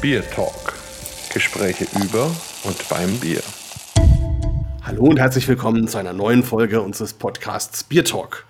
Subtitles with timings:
[0.00, 0.78] Beer Talk.
[1.30, 2.34] Gespräche über
[2.64, 3.42] und beim Bier.
[4.82, 8.46] Hallo und herzlich willkommen zu einer neuen Folge unseres Podcasts Beer Talk.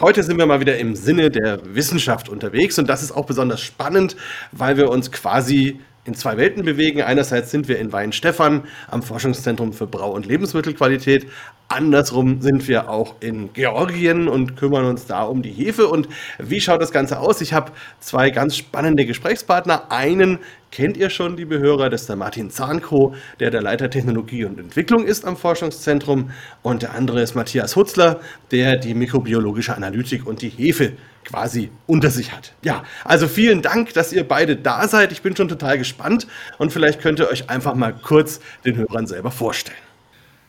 [0.00, 3.60] Heute sind wir mal wieder im Sinne der Wissenschaft unterwegs und das ist auch besonders
[3.60, 4.16] spannend,
[4.52, 7.02] weil wir uns quasi in zwei Welten bewegen.
[7.02, 11.26] Einerseits sind wir in Weinstefan am Forschungszentrum für Brau- und Lebensmittelqualität.
[11.68, 15.88] Andersrum sind wir auch in Georgien und kümmern uns da um die Hefe.
[15.88, 16.08] Und
[16.38, 17.40] wie schaut das Ganze aus?
[17.40, 19.90] Ich habe zwei ganz spannende Gesprächspartner.
[19.90, 20.38] Einen
[20.70, 24.60] kennt ihr schon, liebe Hörer, das ist der Martin Zahnko, der der Leiter Technologie und
[24.60, 26.30] Entwicklung ist am Forschungszentrum.
[26.62, 28.20] Und der andere ist Matthias Hutzler,
[28.52, 30.92] der die mikrobiologische Analytik und die Hefe
[31.24, 32.52] quasi unter sich hat.
[32.62, 35.10] Ja, also vielen Dank, dass ihr beide da seid.
[35.10, 36.28] Ich bin schon total gespannt
[36.58, 39.85] und vielleicht könnt ihr euch einfach mal kurz den Hörern selber vorstellen.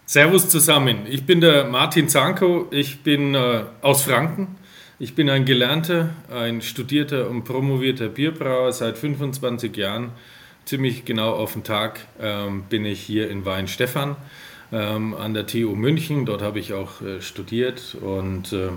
[0.10, 1.00] Servus zusammen.
[1.10, 2.68] Ich bin der Martin Zanko.
[2.72, 4.56] Ich bin äh, aus Franken.
[5.00, 10.12] Ich bin ein gelernter, ein studierter und promovierter Bierbrauer seit 25 Jahren.
[10.64, 14.16] Ziemlich genau auf den Tag ähm, bin ich hier in Weinstefan
[14.72, 16.26] ähm, an der TU München.
[16.26, 18.70] Dort habe ich auch äh, studiert und äh,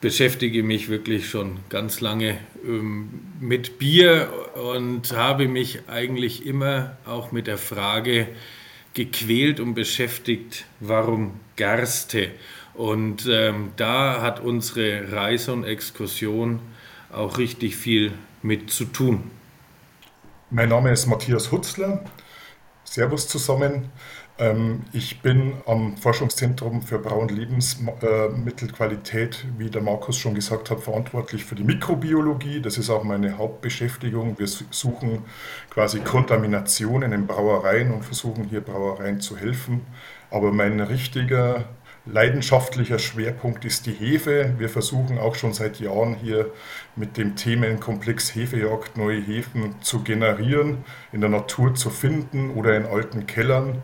[0.00, 4.28] beschäftige mich wirklich schon ganz lange ähm, mit Bier
[4.60, 8.26] und habe mich eigentlich immer auch mit der Frage
[8.94, 12.30] gequält und beschäftigt, warum Gerste?
[12.74, 16.60] Und ähm, da hat unsere Reise und Exkursion
[17.12, 18.12] auch richtig viel
[18.42, 19.30] mit zu tun.
[20.50, 22.04] Mein Name ist Matthias Hutzler.
[22.84, 23.90] Servus zusammen.
[24.38, 30.80] Ähm, ich bin am Forschungszentrum für Brau- und Lebensmittelqualität, wie der Markus schon gesagt hat,
[30.80, 32.60] verantwortlich für die Mikrobiologie.
[32.60, 34.38] Das ist auch meine Hauptbeschäftigung.
[34.38, 35.24] Wir suchen
[35.70, 39.82] quasi Kontaminationen in Brauereien und versuchen hier Brauereien zu helfen.
[40.30, 41.66] Aber mein richtiger
[42.04, 44.54] leidenschaftlicher Schwerpunkt ist die Hefe.
[44.58, 46.50] Wir versuchen auch schon seit Jahren hier
[46.96, 52.86] mit dem Themenkomplex Hefejagd neue Hefen zu generieren, in der Natur zu finden oder in
[52.86, 53.82] alten Kellern.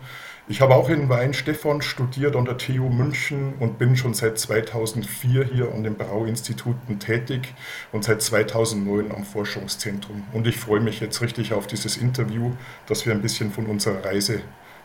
[0.50, 5.44] Ich habe auch in Weinstefan studiert an der TU München und bin schon seit 2004
[5.44, 7.53] hier an den Brauinstituten tätig
[7.92, 10.25] und seit 2009 am Forschungszentrum.
[10.32, 12.53] Und ich freue mich jetzt richtig auf dieses Interview,
[12.87, 14.41] dass wir ein bisschen von unserer Reise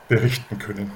[0.10, 0.92] berichten können.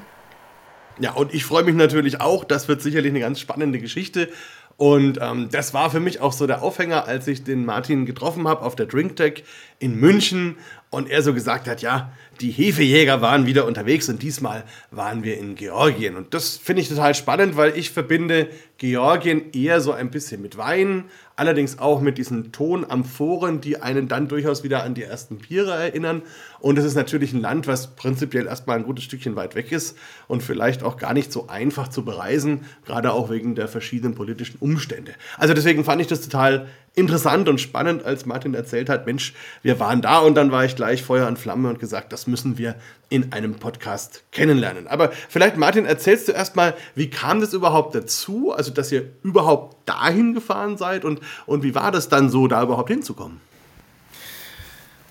[0.99, 2.43] Ja, und ich freue mich natürlich auch.
[2.43, 4.29] Das wird sicherlich eine ganz spannende Geschichte.
[4.77, 8.47] Und ähm, das war für mich auch so der Aufhänger, als ich den Martin getroffen
[8.47, 9.43] habe auf der DrinkTech
[9.79, 10.57] in München
[10.89, 15.37] und er so gesagt hat, ja, die Hefejäger waren wieder unterwegs und diesmal waren wir
[15.37, 16.15] in Georgien.
[16.15, 20.57] Und das finde ich total spannend, weil ich verbinde Georgien eher so ein bisschen mit
[20.57, 21.05] Wein,
[21.35, 26.21] allerdings auch mit diesen Tonamphoren, die einen dann durchaus wieder an die ersten Biere erinnern.
[26.59, 29.97] Und es ist natürlich ein Land, was prinzipiell erstmal ein gutes Stückchen weit weg ist
[30.27, 34.57] und vielleicht auch gar nicht so einfach zu bereisen, gerade auch wegen der verschiedenen politischen
[34.59, 35.13] Umstände.
[35.37, 39.79] Also deswegen fand ich das total interessant und spannend, als Martin erzählt hat, Mensch, wir
[39.79, 42.75] waren da und dann war ich gleich Feuer und Flamme und gesagt, das müssen wir
[43.09, 44.87] in einem Podcast kennenlernen.
[44.87, 49.87] Aber vielleicht, Martin, erzählst du erstmal, wie kam das überhaupt dazu, also dass ihr überhaupt
[49.87, 53.39] dahin gefahren seid und, und wie war das dann so, da überhaupt hinzukommen?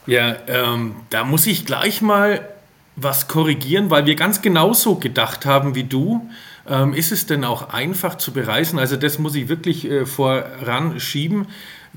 [0.06, 2.48] Ja, ähm, da muss ich gleich mal
[2.96, 6.28] was korrigieren, weil wir ganz genauso gedacht haben wie du.
[6.68, 8.78] Ähm, ist es denn auch einfach zu bereisen?
[8.78, 11.46] Also das muss ich wirklich äh, voranschieben.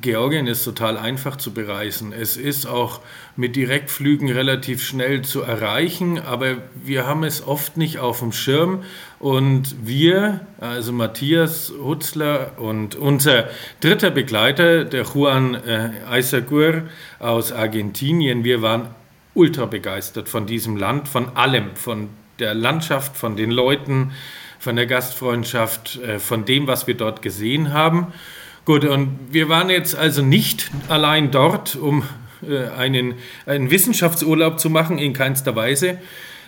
[0.02, 2.14] Georgien ist total einfach zu bereisen.
[2.14, 3.02] Es ist auch
[3.36, 8.84] mit Direktflügen relativ schnell zu erreichen, aber wir haben es oft nicht auf dem Schirm.
[9.20, 13.50] Und wir, also Matthias Hutzler und unser
[13.82, 16.84] dritter Begleiter, der Juan äh, Aizagur
[17.20, 18.88] aus Argentinien, wir waren
[19.34, 24.12] ultra begeistert von diesem Land, von allem, von der Landschaft, von den Leuten,
[24.60, 28.14] von der Gastfreundschaft, äh, von dem, was wir dort gesehen haben.
[28.70, 32.04] Gut, und wir waren jetzt also nicht allein dort, um
[32.48, 33.16] äh, einen,
[33.48, 35.98] einen Wissenschaftsurlaub zu machen, in keinster Weise,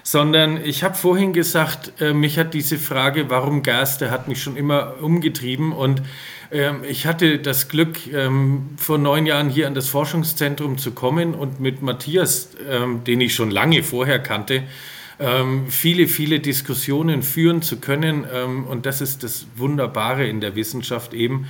[0.03, 4.55] sondern ich habe vorhin gesagt, äh, mich hat diese Frage, warum Gerste, hat mich schon
[4.55, 6.03] immer umgetrieben und
[6.51, 11.33] ähm, ich hatte das Glück, ähm, vor neun Jahren hier an das Forschungszentrum zu kommen
[11.33, 14.61] und mit Matthias, ähm, den ich schon lange vorher kannte,
[15.67, 18.23] viele, viele Diskussionen führen zu können.
[18.23, 21.47] und das ist das Wunderbare in der Wissenschaft eben.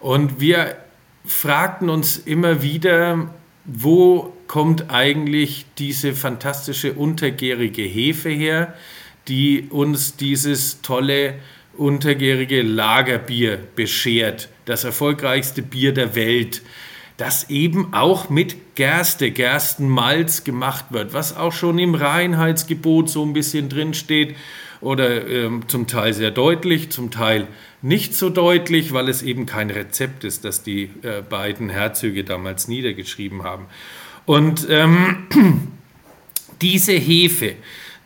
[0.00, 0.76] Und wir
[1.24, 3.30] fragten uns immer wieder,
[3.64, 8.74] wo kommt eigentlich diese fantastische untergärige Hefe her,
[9.28, 11.34] die uns dieses tolle
[11.76, 16.62] untergärige Lagerbier beschert, das erfolgreichste Bier der Welt,
[17.18, 23.32] das eben auch mit Gerste, Gerstenmalz gemacht wird, was auch schon im Reinheitsgebot so ein
[23.32, 24.36] bisschen drin steht
[24.80, 27.48] oder ähm, zum Teil sehr deutlich, zum Teil
[27.82, 32.68] nicht so deutlich, weil es eben kein Rezept ist, das die äh, beiden Herzöge damals
[32.68, 33.66] niedergeschrieben haben.
[34.26, 35.26] Und ähm,
[36.60, 37.54] diese Hefe,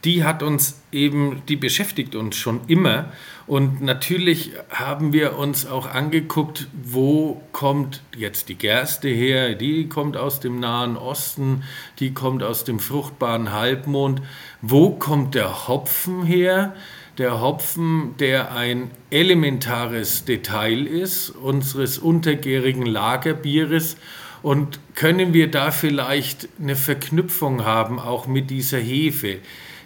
[0.05, 3.13] die hat uns eben, die beschäftigt uns schon immer.
[3.47, 9.55] Und natürlich haben wir uns auch angeguckt, wo kommt jetzt die Gerste her?
[9.55, 11.65] Die kommt aus dem Nahen Osten,
[11.99, 14.23] die kommt aus dem fruchtbaren Halbmond.
[14.61, 16.75] Wo kommt der Hopfen her?
[17.19, 23.97] Der Hopfen, der ein elementares Detail ist unseres untergärigen Lagerbieres
[24.43, 29.39] und können wir da vielleicht eine Verknüpfung haben, auch mit dieser Hefe?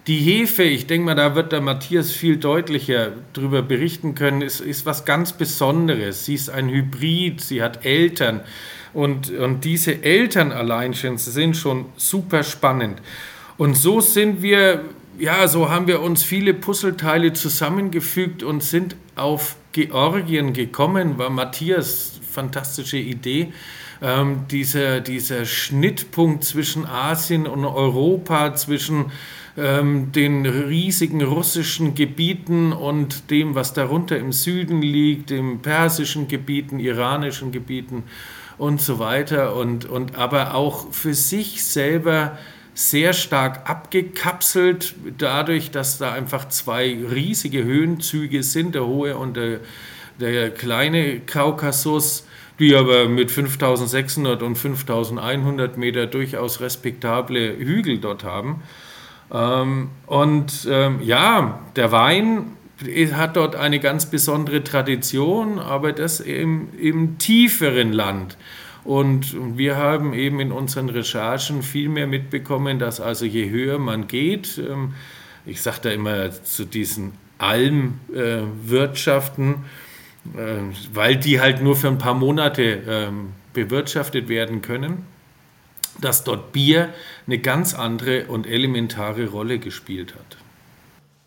[0.07, 4.61] Die Hefe, ich denke mal, da wird der Matthias viel deutlicher darüber berichten können, ist,
[4.61, 6.25] ist was ganz Besonderes.
[6.25, 8.41] Sie ist ein Hybrid, sie hat Eltern.
[8.95, 13.03] Und, und diese Eltern allein schon sind schon super spannend.
[13.59, 14.85] Und so sind wir,
[15.19, 22.21] ja, so haben wir uns viele Puzzleteile zusammengefügt und sind auf Georgien gekommen, war Matthias
[22.31, 23.53] fantastische Idee
[24.03, 29.07] ähm, dieser, dieser Schnittpunkt zwischen Asien und Europa, zwischen
[29.57, 36.79] ähm, den riesigen russischen Gebieten und dem, was darunter im Süden liegt, dem persischen Gebieten,
[36.79, 38.05] iranischen Gebieten
[38.59, 39.57] und so weiter.
[39.57, 42.39] Und, und aber auch für sich selber
[42.75, 49.61] sehr stark abgekapselt, dadurch, dass da einfach zwei riesige Höhenzüge sind, der hohe und der,
[50.21, 52.27] der kleine Kaukasus
[52.59, 58.63] die aber mit 5600 und 5100 Meter durchaus respektable Hügel dort haben.
[59.33, 62.57] Ähm, und ähm, ja, der Wein
[63.15, 68.37] hat dort eine ganz besondere Tradition, aber das im, im tieferen Land.
[68.85, 74.07] Und wir haben eben in unseren Recherchen viel mehr mitbekommen, dass also je höher man
[74.07, 74.95] geht, ähm,
[75.45, 79.65] ich sage da immer zu diesen Almwirtschaften,
[80.37, 80.61] äh, äh,
[80.93, 85.05] weil die halt nur für ein paar Monate ähm, bewirtschaftet werden können,
[86.01, 86.93] dass dort Bier
[87.27, 90.37] eine ganz andere und elementare Rolle gespielt hat.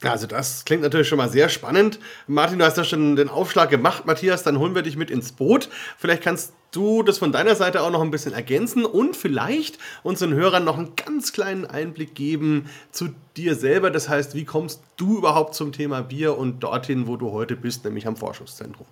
[0.01, 1.99] Also das klingt natürlich schon mal sehr spannend.
[2.25, 4.05] Martin, du hast ja schon den Aufschlag gemacht.
[4.05, 5.69] Matthias, dann holen wir dich mit ins Boot.
[5.97, 10.33] Vielleicht kannst du das von deiner Seite auch noch ein bisschen ergänzen und vielleicht unseren
[10.33, 13.91] Hörern noch einen ganz kleinen Einblick geben zu dir selber.
[13.91, 17.83] Das heißt, wie kommst du überhaupt zum Thema Bier und dorthin, wo du heute bist,
[17.83, 18.85] nämlich am Forschungszentrum?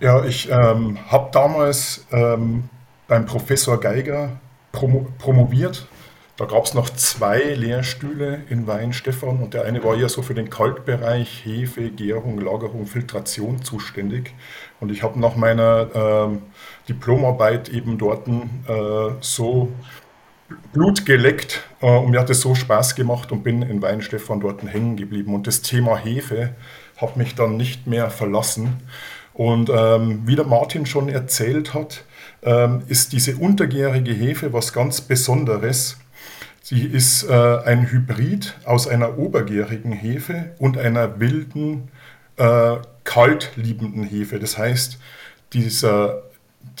[0.00, 2.70] Ja, ich ähm, habe damals ähm,
[3.06, 4.40] beim Professor Geiger
[4.74, 5.86] promo promoviert
[6.36, 10.34] da gab es noch zwei Lehrstühle in Weinstefan und der eine war ja so für
[10.34, 14.34] den Kaltbereich Hefe, Gärung, Lagerung, Filtration zuständig.
[14.80, 19.68] Und ich habe nach meiner äh, Diplomarbeit eben dort äh, so
[20.72, 24.64] Blut geleckt äh, und mir hat es so Spaß gemacht und bin in Weinstefan dort
[24.64, 25.36] hängen geblieben.
[25.36, 26.56] Und das Thema Hefe
[26.96, 28.80] hat mich dann nicht mehr verlassen.
[29.34, 32.04] Und ähm, wie der Martin schon erzählt hat,
[32.88, 35.96] ist diese untergärige Hefe was ganz Besonderes
[36.66, 41.90] Sie ist äh, ein Hybrid aus einer obergärigen Hefe und einer wilden,
[42.38, 44.38] äh, kaltliebenden Hefe.
[44.38, 44.98] Das heißt,
[45.52, 46.22] dieser,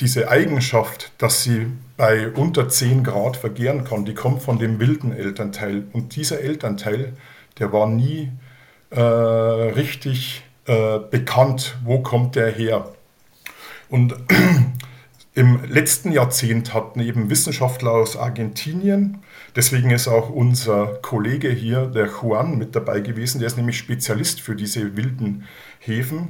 [0.00, 1.66] diese Eigenschaft, dass sie
[1.98, 5.84] bei unter 10 Grad vergären kann, die kommt von dem wilden Elternteil.
[5.92, 7.12] Und dieser Elternteil,
[7.58, 8.32] der war nie
[8.88, 12.88] äh, richtig äh, bekannt, wo kommt der her.
[13.90, 14.14] Und
[15.34, 19.22] im letzten Jahrzehnt hatten eben Wissenschaftler aus Argentinien
[19.56, 23.38] Deswegen ist auch unser Kollege hier, der Juan, mit dabei gewesen.
[23.38, 25.44] Der ist nämlich Spezialist für diese wilden
[25.78, 26.28] Hefen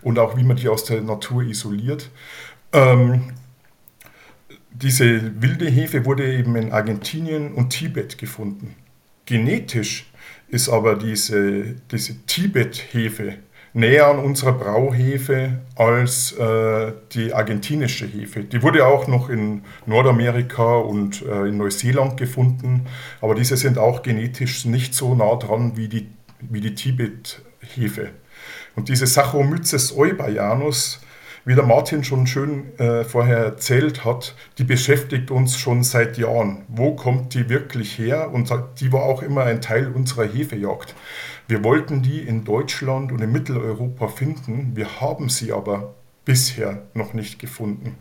[0.00, 2.10] und auch wie man die aus der Natur isoliert.
[2.72, 3.34] Ähm,
[4.70, 8.74] diese wilde Hefe wurde eben in Argentinien und Tibet gefunden.
[9.26, 10.10] Genetisch
[10.48, 13.34] ist aber diese, diese Tibet-Hefe
[13.74, 18.44] näher an unserer Brauhefe als äh, die argentinische Hefe.
[18.44, 22.86] Die wurde auch noch in Nordamerika und äh, in Neuseeland gefunden,
[23.20, 26.08] aber diese sind auch genetisch nicht so nah dran wie die,
[26.40, 28.10] wie die Tibet-Hefe.
[28.76, 31.00] Und diese Saccharomyces eubayanus,
[31.44, 36.64] wie der Martin schon schön äh, vorher erzählt hat, die beschäftigt uns schon seit Jahren.
[36.68, 38.30] Wo kommt die wirklich her?
[38.32, 40.94] Und die war auch immer ein Teil unserer Hefejagd.
[41.52, 45.92] Wir wollten die in Deutschland und in Mitteleuropa finden, wir haben sie aber
[46.24, 47.96] bisher noch nicht gefunden.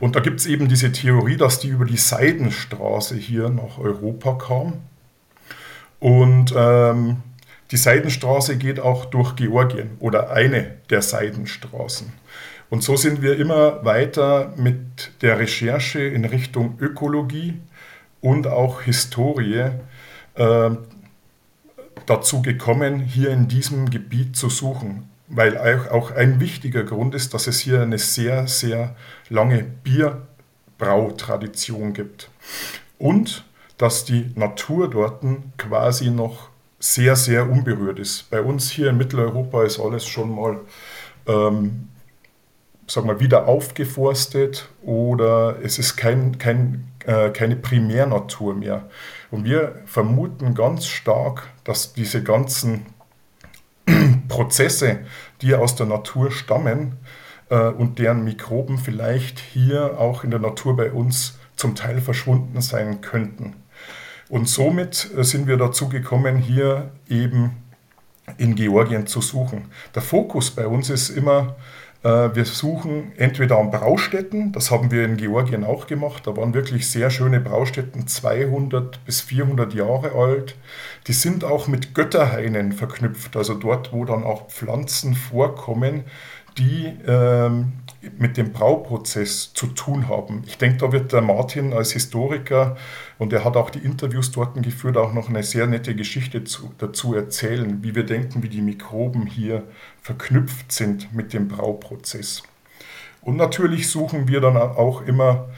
[0.00, 4.32] Und da gibt es eben diese Theorie, dass die über die Seidenstraße hier nach Europa
[4.32, 4.78] kam.
[6.00, 7.18] Und ähm,
[7.70, 12.10] die Seidenstraße geht auch durch Georgien oder eine der Seidenstraßen.
[12.70, 17.60] Und so sind wir immer weiter mit der Recherche in Richtung Ökologie
[18.22, 19.66] und auch Historie
[20.36, 20.70] äh,
[22.08, 25.58] dazu gekommen, hier in diesem Gebiet zu suchen, weil
[25.90, 28.96] auch ein wichtiger Grund ist, dass es hier eine sehr, sehr
[29.28, 32.30] lange Bierbrautradition gibt.
[32.98, 33.44] und
[33.76, 35.22] dass die Natur dort
[35.56, 36.48] quasi noch
[36.80, 38.28] sehr, sehr unberührt ist.
[38.28, 40.58] Bei uns hier in Mitteleuropa ist alles schon mal
[41.28, 41.88] ähm,
[42.88, 48.88] sag mal, wieder aufgeforstet oder es ist kein, kein, äh, keine Primärnatur mehr.
[49.30, 52.86] Und wir vermuten ganz stark, dass diese ganzen
[54.28, 55.00] Prozesse,
[55.42, 56.96] die aus der Natur stammen
[57.50, 62.60] äh, und deren Mikroben vielleicht hier auch in der Natur bei uns zum Teil verschwunden
[62.60, 63.56] sein könnten.
[64.28, 67.62] Und somit äh, sind wir dazu gekommen, hier eben
[68.36, 69.70] in Georgien zu suchen.
[69.94, 71.56] Der Fokus bei uns ist immer
[72.02, 76.88] wir suchen entweder an Braustätten, das haben wir in Georgien auch gemacht, da waren wirklich
[76.88, 80.56] sehr schöne Braustätten, 200 bis 400 Jahre alt.
[81.08, 86.04] Die sind auch mit Götterhainen verknüpft, also dort, wo dann auch Pflanzen vorkommen,
[86.56, 87.72] die ähm,
[88.18, 90.44] mit dem Brauprozess zu tun haben.
[90.46, 92.76] Ich denke, da wird der Martin als Historiker,
[93.18, 96.72] und er hat auch die Interviews dort geführt, auch noch eine sehr nette Geschichte zu,
[96.78, 99.64] dazu erzählen, wie wir denken, wie die Mikroben hier
[100.00, 102.44] verknüpft sind mit dem Brauprozess.
[103.20, 105.48] Und natürlich suchen wir dann auch immer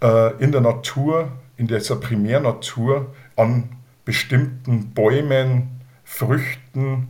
[0.00, 3.70] äh, in der Natur, in dieser Primärnatur, an
[4.04, 7.08] bestimmten Bäumen, Früchten,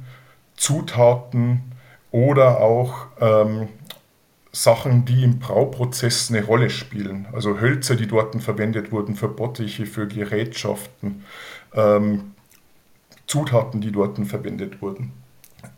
[0.57, 1.73] Zutaten
[2.11, 3.69] oder auch ähm,
[4.53, 7.27] Sachen, die im Brauprozess eine Rolle spielen.
[7.33, 11.25] Also Hölzer, die dort verwendet wurden für Bottiche, für Gerätschaften,
[11.75, 12.33] ähm,
[13.27, 15.13] Zutaten, die dort verwendet wurden.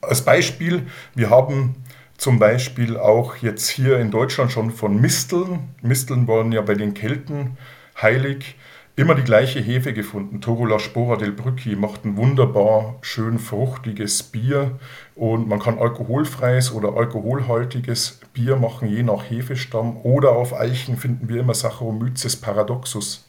[0.01, 1.75] Als Beispiel, wir haben
[2.17, 6.95] zum Beispiel auch jetzt hier in Deutschland schon von Misteln, Misteln waren ja bei den
[6.95, 7.57] Kelten
[8.01, 8.57] heilig,
[9.01, 10.41] immer die gleiche Hefe gefunden.
[10.41, 14.79] Torula Spora del Brücki macht ein wunderbar schön fruchtiges Bier
[15.15, 19.97] und man kann alkoholfreies oder alkoholhaltiges Bier machen, je nach Hefestamm.
[20.03, 23.29] Oder auf Eichen finden wir immer Saccharomyces paradoxus,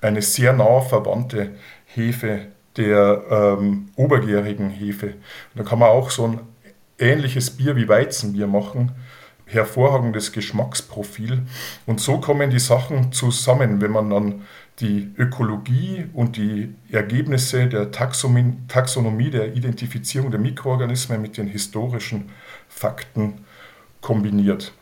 [0.00, 5.14] eine sehr nah verwandte Hefe der ähm, obergärigen Hefe.
[5.54, 6.40] da kann man auch so ein
[6.98, 8.92] ähnliches Bier wie Weizenbier machen
[9.46, 11.42] hervorragendes Geschmacksprofil.
[11.86, 14.42] Und so kommen die Sachen zusammen, wenn man dann
[14.80, 22.30] die Ökologie und die Ergebnisse der Taxonomie, der Identifizierung der Mikroorganismen mit den historischen
[22.68, 23.44] Fakten
[24.02, 24.74] kombiniert.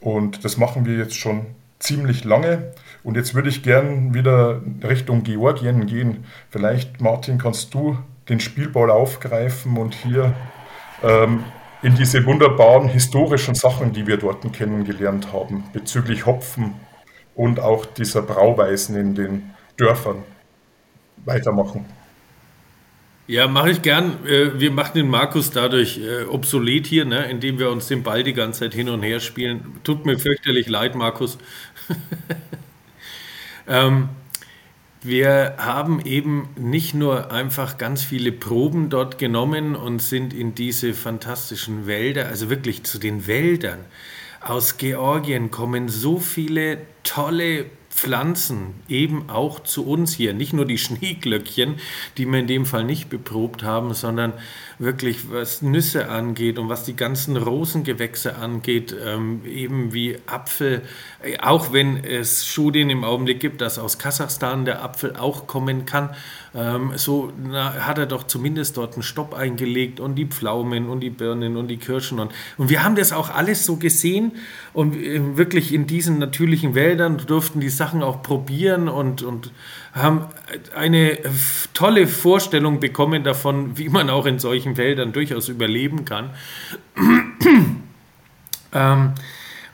[0.00, 1.46] Und das machen wir jetzt schon
[1.78, 2.72] ziemlich lange.
[3.04, 6.24] Und jetzt würde ich gern wieder Richtung Georgien gehen.
[6.50, 10.34] Vielleicht, Martin, kannst du den Spielball aufgreifen und hier
[11.02, 11.44] ähm,
[11.82, 16.74] in diese wunderbaren historischen Sachen, die wir dort kennengelernt haben, bezüglich Hopfen
[17.38, 20.24] und auch dieser Brauweisen in den Dörfern
[21.24, 21.86] weitermachen.
[23.28, 24.26] Ja, mache ich gern.
[24.26, 28.24] Äh, wir machen den Markus dadurch äh, obsolet hier, ne, indem wir uns den Ball
[28.24, 29.78] die ganze Zeit hin und her spielen.
[29.84, 31.38] Tut mir fürchterlich leid, Markus.
[33.68, 34.08] ähm,
[35.02, 40.92] wir haben eben nicht nur einfach ganz viele Proben dort genommen und sind in diese
[40.92, 43.78] fantastischen Wälder, also wirklich zu den Wäldern.
[44.48, 50.32] Aus Georgien kommen so viele tolle Pflanzen eben auch zu uns hier.
[50.32, 51.74] Nicht nur die Schneeglöckchen,
[52.16, 54.32] die wir in dem Fall nicht beprobt haben, sondern
[54.78, 60.82] wirklich was Nüsse angeht und was die ganzen Rosengewächse angeht, ähm, eben wie Apfel,
[61.40, 66.10] auch wenn es Studien im Augenblick gibt, dass aus Kasachstan der Apfel auch kommen kann,
[66.54, 71.00] ähm, so na, hat er doch zumindest dort einen Stopp eingelegt und die Pflaumen und
[71.00, 72.20] die Birnen und die Kirschen.
[72.20, 74.32] Und, und wir haben das auch alles so gesehen
[74.72, 79.50] und äh, wirklich in diesen natürlichen Wäldern durften die Sachen auch probieren und, und
[79.92, 80.26] haben
[80.74, 81.18] eine
[81.74, 86.30] tolle Vorstellung bekommen davon, wie man auch in solchen Wäldern durchaus überleben kann.
[88.72, 89.14] ähm,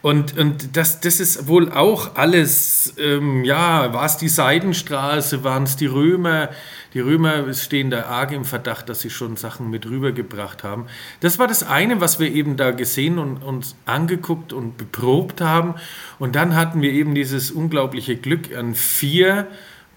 [0.04, 5.62] und, und das, das ist wohl auch alles, ähm, ja, war es die Seidenstraße, waren
[5.62, 6.50] es die Römer?
[6.92, 10.88] Die Römer stehen da arg im Verdacht, dass sie schon Sachen mit rübergebracht haben.
[11.20, 15.76] Das war das eine, was wir eben da gesehen und uns angeguckt und beprobt haben.
[16.18, 19.48] Und dann hatten wir eben dieses unglaubliche Glück an vier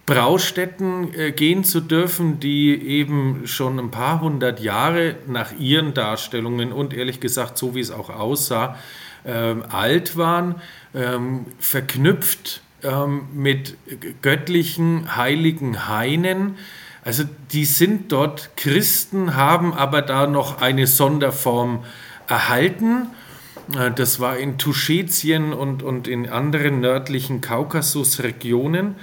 [0.07, 6.71] Braustätten äh, gehen zu dürfen, die eben schon ein paar hundert Jahre nach ihren Darstellungen
[6.71, 8.77] und ehrlich gesagt, so wie es auch aussah,
[9.25, 10.55] ähm, alt waren,
[10.95, 13.75] ähm, verknüpft ähm, mit
[14.21, 16.55] göttlichen, heiligen Hainen.
[17.03, 21.83] Also die sind dort Christen, haben aber da noch eine Sonderform
[22.29, 23.07] erhalten.
[23.77, 28.95] Äh, das war in Tuschetien und, und in anderen nördlichen Kaukasusregionen.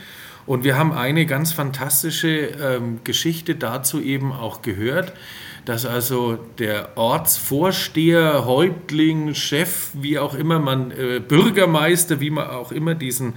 [0.46, 5.12] Und wir haben eine ganz fantastische ähm, Geschichte dazu eben auch gehört
[5.64, 12.70] dass also der Ortsvorsteher, Häuptling, Chef, wie auch immer man, äh, Bürgermeister, wie man auch
[12.70, 13.34] immer diesen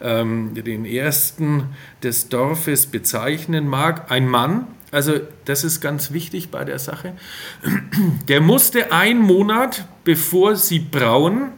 [0.00, 1.64] ähm, den ersten
[2.02, 7.14] des Dorfes bezeichnen mag, ein Mann, also das ist ganz wichtig bei der Sache,
[8.28, 11.52] der musste einen Monat, bevor sie brauen,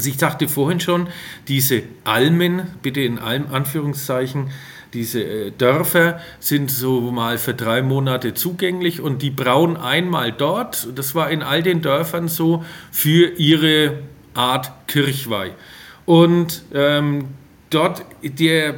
[0.00, 1.08] also ich sagte vorhin schon,
[1.46, 4.48] diese Almen, bitte in Alm Anführungszeichen,
[4.94, 10.88] diese äh, Dörfer sind so mal für drei Monate zugänglich und die brauen einmal dort,
[10.94, 13.98] das war in all den Dörfern so, für ihre
[14.32, 15.50] Art Kirchweih.
[16.06, 17.26] Und ähm,
[17.68, 18.76] dort der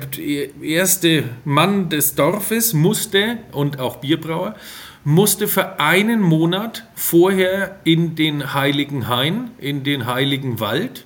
[0.60, 4.56] erste Mann des Dorfes musste, und auch Bierbrauer,
[5.04, 11.04] musste für einen Monat vorher in den heiligen Hain, in den heiligen Wald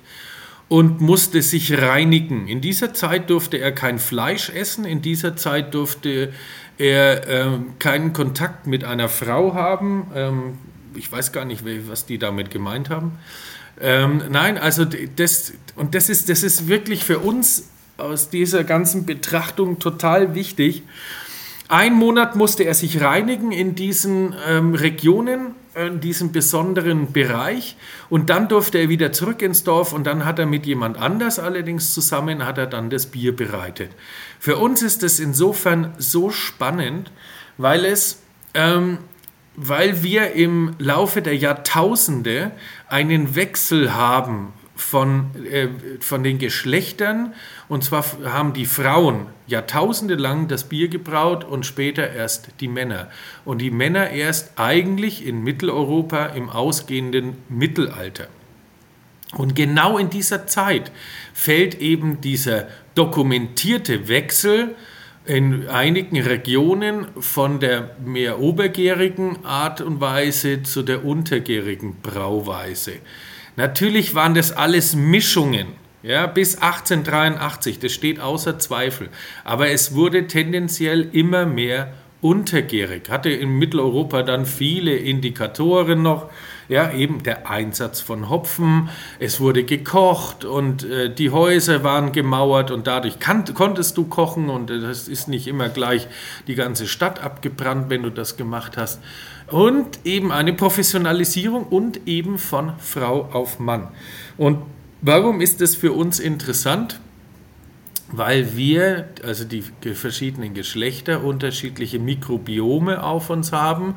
[0.69, 2.49] und musste sich reinigen.
[2.49, 6.33] In dieser Zeit durfte er kein Fleisch essen, in dieser Zeit durfte
[6.79, 10.09] er äh, keinen Kontakt mit einer Frau haben.
[10.15, 10.59] Ähm,
[10.95, 13.19] ich weiß gar nicht, was die damit gemeint haben.
[13.81, 19.07] Ähm, nein, also das, und das ist, das ist wirklich für uns aus dieser ganzen
[19.07, 20.83] Betrachtung total wichtig.
[21.69, 27.77] Ein Monat musste er sich reinigen in diesen ähm, Regionen, in diesem besonderen Bereich
[28.09, 31.39] und dann durfte er wieder zurück ins Dorf und dann hat er mit jemand anders
[31.39, 33.91] allerdings zusammen, hat er dann das Bier bereitet.
[34.39, 37.11] Für uns ist es insofern so spannend,
[37.59, 38.23] weil es...
[38.55, 38.99] Ähm,
[39.57, 42.53] weil wir im Laufe der Jahrtausende
[42.89, 45.69] einen Wechsel haben von, äh,
[46.01, 47.35] von den Geschlechtern.
[47.69, 53.09] Und zwar haben die Frauen jahrtausende lang das Bier gebraut und später erst die Männer.
[53.45, 58.29] Und die Männer erst eigentlich in Mitteleuropa im ausgehenden Mittelalter.
[59.35, 60.93] Und genau in dieser Zeit
[61.35, 64.77] fällt eben dieser dokumentierte Wechsel
[65.25, 72.93] in einigen Regionen von der mehr obergärigen Art und Weise zu der untergärigen Brauweise.
[73.57, 75.67] Natürlich waren das alles Mischungen,
[76.03, 79.09] ja, bis 1883, das steht außer Zweifel.
[79.45, 86.31] Aber es wurde tendenziell immer mehr untergärig, hatte in Mitteleuropa dann viele Indikatoren noch,
[86.69, 88.89] ja, eben der Einsatz von Hopfen,
[89.21, 94.49] es wurde gekocht und äh, die Häuser waren gemauert und dadurch kann, konntest du kochen
[94.49, 96.09] und äh, das ist nicht immer gleich
[96.49, 99.01] die ganze Stadt abgebrannt, wenn du das gemacht hast
[99.49, 103.89] und eben eine Professionalisierung und eben von Frau auf Mann.
[104.37, 104.59] Und
[105.01, 107.01] warum ist das für uns interessant?
[108.09, 113.97] Weil wir, also die verschiedenen Geschlechter, unterschiedliche Mikrobiome auf uns haben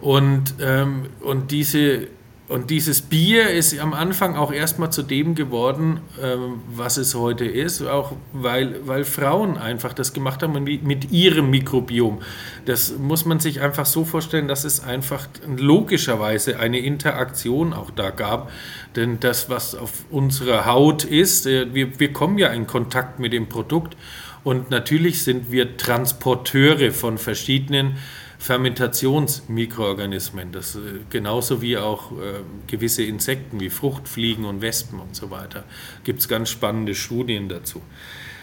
[0.00, 2.06] und, ähm, und diese
[2.50, 7.44] und dieses Bier ist am Anfang auch erstmal zu dem geworden, ähm, was es heute
[7.44, 12.22] ist, auch weil, weil Frauen einfach das gemacht haben mit ihrem Mikrobiom.
[12.64, 18.10] Das muss man sich einfach so vorstellen, dass es einfach logischerweise eine Interaktion auch da
[18.10, 18.50] gab.
[18.96, 23.32] Denn das, was auf unserer Haut ist, äh, wir, wir kommen ja in Kontakt mit
[23.32, 23.96] dem Produkt
[24.42, 27.98] und natürlich sind wir Transporteure von verschiedenen
[28.40, 30.78] Fermentationsmikroorganismen, das, äh,
[31.10, 35.64] genauso wie auch äh, gewisse Insekten wie Fruchtfliegen und Wespen und so weiter.
[36.04, 37.82] Gibt es ganz spannende Studien dazu.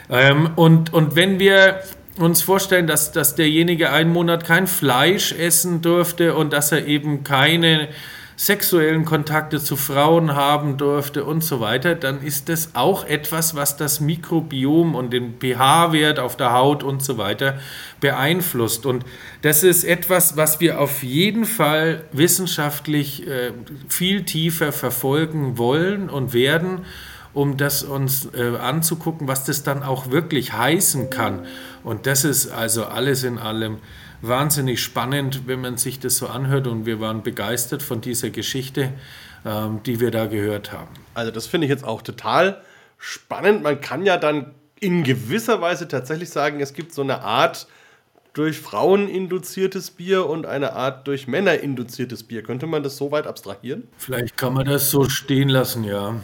[0.10, 1.81] Ähm, und, und wenn wir
[2.19, 7.23] uns vorstellen, dass, dass derjenige einen Monat kein Fleisch essen durfte und dass er eben
[7.23, 7.89] keine
[8.39, 13.78] sexuellen Kontakte zu Frauen haben durfte und so weiter, dann ist das auch etwas, was
[13.78, 17.60] das Mikrobiom und den pH-Wert auf der Haut und so weiter
[18.00, 18.86] beeinflusst.
[18.86, 19.04] Und
[19.41, 23.54] das ist etwas, was wir auf jeden Fall wissenschaftlich äh,
[23.89, 26.86] viel tiefer verfolgen wollen und werden
[27.34, 31.45] um das uns äh, anzugucken, was das dann auch wirklich heißen kann.
[31.84, 33.78] Und das ist also alles in allem
[34.21, 38.93] wahnsinnig spannend, wenn man sich das so anhört und wir waren begeistert von dieser Geschichte,
[39.45, 40.89] ähm, die wir da gehört haben.
[41.13, 42.62] Also das finde ich jetzt auch total
[42.97, 43.63] spannend.
[43.63, 47.67] Man kann ja dann in gewisser Weise tatsächlich sagen, es gibt so eine Art
[48.34, 52.43] durch Frauen induziertes Bier und eine Art durch Männer induziertes Bier.
[52.43, 53.88] Könnte man das so weit abstrahieren?
[53.97, 56.15] Vielleicht kann man das so stehen lassen, ja.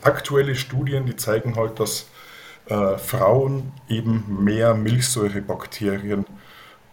[0.00, 2.08] Aktuelle Studien, die zeigen halt, dass
[2.66, 6.24] äh, Frauen eben mehr Milchsäurebakterien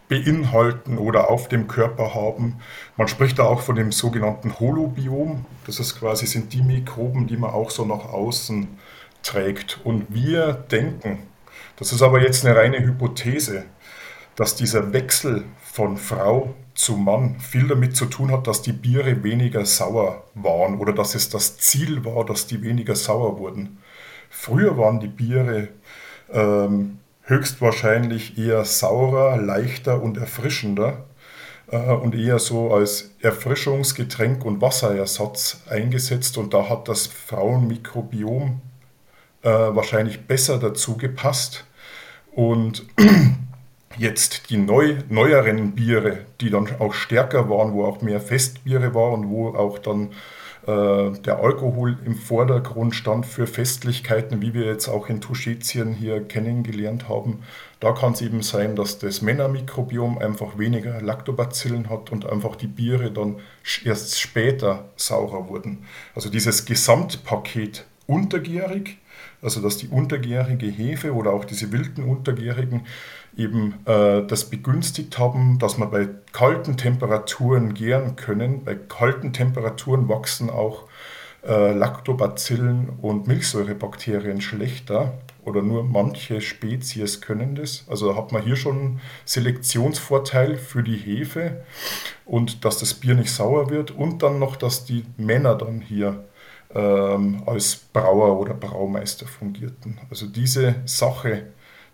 [0.08, 2.60] beinhalten oder auf dem Körper haben.
[2.96, 5.44] Man spricht da auch von dem sogenannten Holobiom.
[5.66, 8.68] Das ist quasi sind die Mikroben, die man auch so nach außen
[9.22, 9.80] trägt.
[9.84, 11.18] Und wir denken,
[11.76, 13.64] das ist aber jetzt eine reine Hypothese,
[14.36, 19.24] dass dieser Wechsel von Frau zu Mann viel damit zu tun hat, dass die Biere
[19.24, 23.78] weniger sauer waren oder dass es das Ziel war, dass die weniger sauer wurden.
[24.28, 25.68] Früher waren die Biere
[26.30, 31.04] ähm, höchstwahrscheinlich eher saurer, leichter und erfrischender.
[31.70, 36.38] äh, und eher so als Erfrischungsgetränk und Wasserersatz eingesetzt.
[36.38, 38.60] Und da hat das Frauenmikrobiom
[39.42, 41.64] äh, wahrscheinlich besser dazu gepasst.
[42.32, 42.84] Und
[43.98, 49.30] jetzt die neu, neueren Biere, die dann auch stärker waren, wo auch mehr Festbiere waren,
[49.30, 50.10] wo auch dann
[50.66, 57.08] der Alkohol im Vordergrund stand für Festlichkeiten, wie wir jetzt auch in Tuschetien hier kennengelernt
[57.08, 57.44] haben.
[57.78, 62.66] Da kann es eben sein, dass das Männermikrobiom einfach weniger Lactobacillen hat und einfach die
[62.66, 63.36] Biere dann
[63.84, 65.84] erst später saurer wurden.
[66.16, 68.98] Also dieses Gesamtpaket untergärig,
[69.42, 72.82] also dass die untergärige Hefe oder auch diese wilden untergärigen
[73.36, 78.64] eben äh, das begünstigt haben, dass wir bei kalten Temperaturen gären können.
[78.64, 80.84] Bei kalten Temperaturen wachsen auch
[81.46, 87.84] äh, Lactobacillen und Milchsäurebakterien schlechter oder nur manche Spezies können das.
[87.88, 91.64] Also hat man hier schon einen Selektionsvorteil für die Hefe
[92.24, 96.24] und dass das Bier nicht sauer wird und dann noch, dass die Männer dann hier
[96.76, 99.98] ähm, als Brauer oder Braumeister fungierten.
[100.10, 101.46] Also diese Sache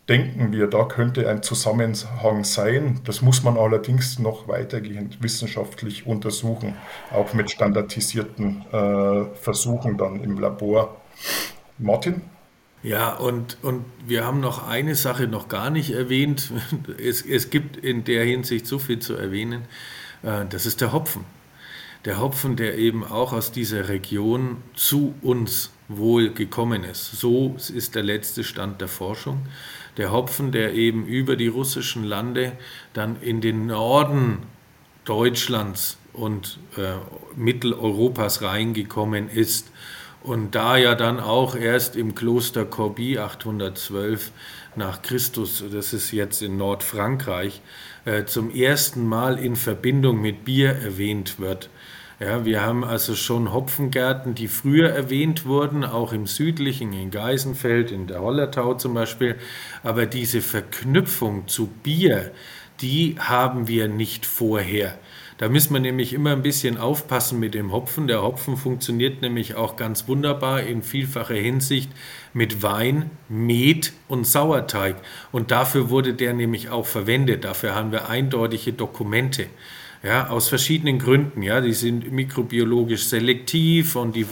[0.09, 3.01] denken wir, da könnte ein Zusammenhang sein.
[3.05, 6.75] Das muss man allerdings noch weitergehend wissenschaftlich untersuchen,
[7.13, 11.01] auch mit standardisierten äh, Versuchen dann im Labor.
[11.79, 12.23] Martin?
[12.83, 16.51] Ja, und, und wir haben noch eine Sache noch gar nicht erwähnt.
[16.99, 19.63] Es, es gibt in der Hinsicht so viel zu erwähnen.
[20.25, 21.25] Äh, das ist der Hopfen.
[22.05, 27.13] Der Hopfen, der eben auch aus dieser Region zu uns wohl gekommen ist.
[27.13, 29.47] So ist der letzte Stand der Forschung
[29.97, 32.53] der Hopfen, der eben über die russischen Lande
[32.93, 34.39] dann in den Norden
[35.05, 36.95] Deutschlands und äh,
[37.37, 39.71] Mitteleuropas reingekommen ist
[40.23, 44.31] und da ja dann auch erst im Kloster Corbie 812
[44.77, 47.61] nach Christus, das ist jetzt in Nordfrankreich,
[48.05, 51.71] äh, zum ersten Mal in Verbindung mit Bier erwähnt wird.
[52.23, 57.91] Ja, wir haben also schon Hopfengärten, die früher erwähnt wurden, auch im südlichen, in Geisenfeld,
[57.91, 59.35] in der Hollertau zum Beispiel.
[59.83, 62.31] Aber diese Verknüpfung zu Bier,
[62.81, 64.97] die haben wir nicht vorher.
[65.39, 68.07] Da müssen wir nämlich immer ein bisschen aufpassen mit dem Hopfen.
[68.07, 71.91] Der Hopfen funktioniert nämlich auch ganz wunderbar in vielfacher Hinsicht
[72.33, 74.95] mit Wein, Met und Sauerteig.
[75.33, 77.43] Und dafür wurde der nämlich auch verwendet.
[77.43, 79.47] Dafür haben wir eindeutige Dokumente.
[80.03, 81.43] Ja, aus verschiedenen Gründen.
[81.43, 84.27] Ja, die sind mikrobiologisch selektiv und die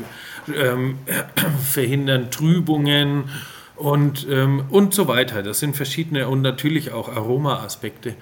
[0.52, 0.98] ähm,
[1.64, 3.30] verhindern Trübungen
[3.76, 5.42] und, ähm, und so weiter.
[5.42, 8.16] Das sind verschiedene und natürlich auch Aromaaspekte.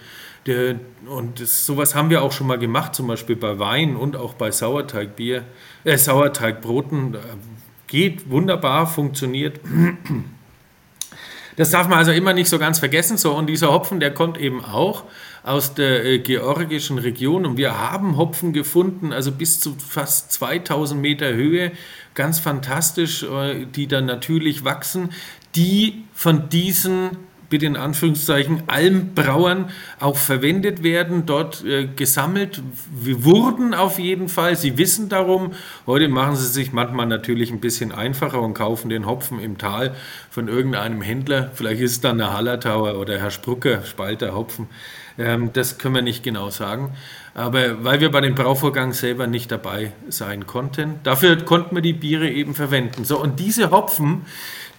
[1.07, 4.35] Und das, sowas haben wir auch schon mal gemacht, zum Beispiel bei Wein und auch
[4.35, 5.45] bei Sauerteigbier,
[5.85, 7.17] äh, Sauerteigbroten.
[7.87, 9.61] Geht wunderbar, funktioniert.
[11.57, 13.17] Das darf man also immer nicht so ganz vergessen.
[13.17, 15.05] So, und dieser Hopfen, der kommt eben auch
[15.42, 21.01] aus der äh, georgischen Region und wir haben Hopfen gefunden, also bis zu fast 2000
[21.01, 21.72] Meter Höhe,
[22.14, 25.11] ganz fantastisch, äh, die dann natürlich wachsen,
[25.55, 27.11] die von diesen
[27.48, 29.70] bitte in Anführungszeichen Almbrauern
[30.01, 32.62] auch verwendet werden, dort äh, gesammelt.
[32.92, 35.53] Wir wurden auf jeden Fall, sie wissen darum.
[35.87, 39.94] Heute machen sie sich manchmal natürlich ein bisschen einfacher und kaufen den Hopfen im Tal
[40.31, 41.51] von irgendeinem Händler.
[41.55, 44.68] Vielleicht ist es dann der Hallertauer oder Herr Sprucker, Spalter Hopfen.
[45.19, 46.95] Ähm, das können wir nicht genau sagen.
[47.35, 51.93] Aber weil wir bei dem Brauvorgang selber nicht dabei sein konnten, dafür konnten wir die
[51.93, 53.05] Biere eben verwenden.
[53.05, 54.23] So, und diese Hopfen,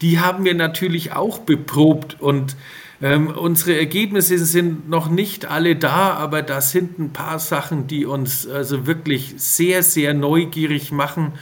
[0.02, 2.56] die haben wir natürlich auch beprobt und
[3.02, 8.06] ähm, unsere Ergebnisse sind noch nicht alle da, aber da sind ein paar Sachen, die
[8.06, 11.34] uns also wirklich sehr, sehr neugierig machen.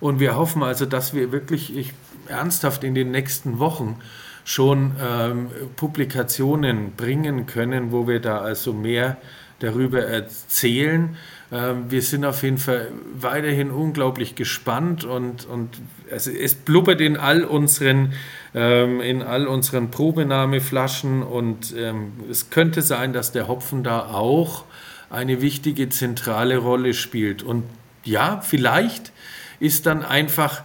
[0.00, 1.92] Und wir hoffen also, dass wir wirklich ich,
[2.26, 4.00] ernsthaft in den nächsten Wochen
[4.44, 9.16] schon ähm, Publikationen bringen können, wo wir da also mehr
[9.58, 11.16] darüber erzählen.
[11.50, 15.80] Ähm, wir sind auf jeden Fall weiterhin unglaublich gespannt und, und
[16.10, 18.12] also es blubbert in all unseren,
[18.54, 24.64] ähm, in all unseren Probenahmeflaschen und ähm, es könnte sein, dass der Hopfen da auch
[25.10, 27.42] eine wichtige zentrale Rolle spielt.
[27.42, 27.64] Und
[28.04, 29.12] ja, vielleicht
[29.60, 30.64] ist dann einfach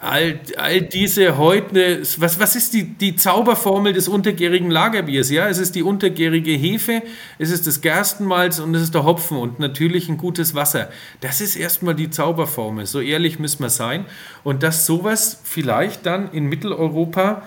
[0.00, 5.30] all, all diese heute, was, was ist die, die Zauberformel des untergärigen Lagerbiers?
[5.30, 7.02] Ja, es ist die untergärige Hefe,
[7.38, 10.90] es ist das Gerstenmalz und es ist der Hopfen und natürlich ein gutes Wasser.
[11.20, 14.04] Das ist erstmal die Zauberformel, so ehrlich müssen wir sein.
[14.44, 17.42] Und dass sowas vielleicht dann in Mitteleuropa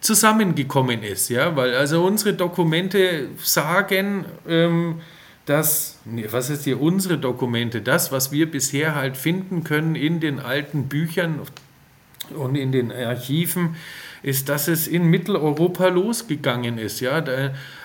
[0.00, 5.00] zusammengekommen ist, ja, weil also unsere Dokumente sagen, ähm,
[5.46, 5.98] dass,
[6.30, 10.88] was ist hier unsere Dokumente, das, was wir bisher halt finden können in den alten
[10.88, 11.40] Büchern,
[12.36, 13.76] und in den Archiven,
[14.22, 17.00] ist, dass es in Mitteleuropa losgegangen ist.
[17.00, 17.22] Ja,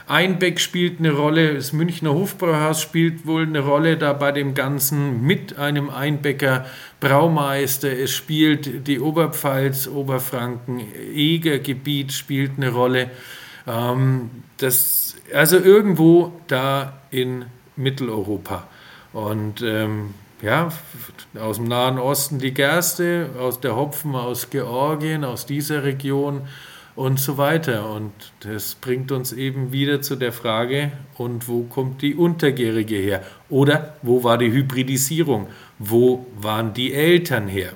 [0.08, 5.24] Einbeck spielt eine Rolle, das Münchner Hofbrauhaus spielt wohl eine Rolle da bei dem Ganzen
[5.24, 6.66] mit einem Einbecker
[7.00, 7.92] Braumeister.
[7.92, 10.82] Es spielt die Oberpfalz, Oberfranken,
[11.14, 13.10] Egergebiet spielt eine Rolle.
[13.68, 18.68] Ähm, das, also irgendwo da in Mitteleuropa.
[19.14, 20.70] Und ähm, ja,
[21.40, 26.42] aus dem Nahen Osten die Gerste, aus der Hopfen aus Georgien, aus dieser Region
[26.96, 27.90] und so weiter.
[27.90, 28.12] Und
[28.42, 33.24] das bringt uns eben wieder zu der Frage, und wo kommt die Untergärige her?
[33.50, 35.48] Oder wo war die Hybridisierung?
[35.80, 37.74] Wo waren die Eltern her?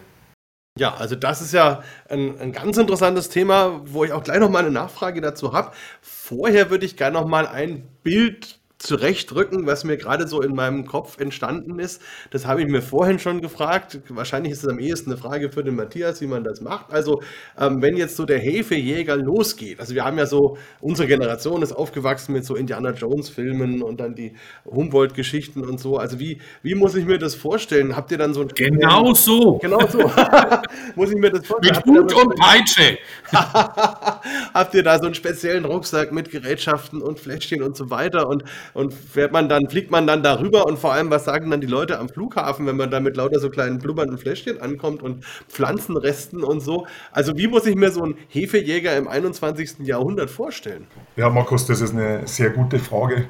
[0.79, 4.49] Ja, also das ist ja ein, ein ganz interessantes Thema, wo ich auch gleich noch
[4.49, 5.73] mal eine Nachfrage dazu habe.
[6.01, 10.86] Vorher würde ich gerne noch mal ein Bild zurechtrücken, was mir gerade so in meinem
[10.86, 12.02] Kopf entstanden ist.
[12.32, 14.00] Das habe ich mir vorhin schon gefragt.
[14.10, 16.91] Wahrscheinlich ist es am ehesten eine Frage für den Matthias, wie man das macht.
[16.91, 17.22] Also,
[17.60, 21.74] ähm, wenn jetzt so der Hefejäger losgeht, also wir haben ja so, unsere Generation ist
[21.74, 24.34] aufgewachsen mit so Indiana Jones-Filmen und dann die
[24.65, 25.98] Humboldt-Geschichten und so.
[25.98, 27.96] Also, wie, wie muss ich mir das vorstellen?
[27.96, 28.48] Habt ihr dann so ein.
[28.50, 29.60] Genau so.
[29.60, 30.00] Genau so.
[30.96, 31.84] muss ich mir das vorstellen?
[31.86, 32.98] Mit Hut und Peitsche.
[34.54, 38.28] Habt ihr da so einen speziellen Rucksack mit Gerätschaften und Fläschchen und so weiter?
[38.28, 41.62] Und und fährt man dann, fliegt man dann darüber und vor allem, was sagen dann
[41.62, 45.25] die Leute am Flughafen, wenn man da mit lauter so kleinen blubbernden Fläschchen ankommt und
[45.47, 46.88] Pflanzenresten und so.
[47.12, 49.79] Also wie muss ich mir so einen Hefejäger im 21.
[49.79, 50.88] Jahrhundert vorstellen?
[51.15, 53.25] Ja, Markus, das ist eine sehr gute Frage.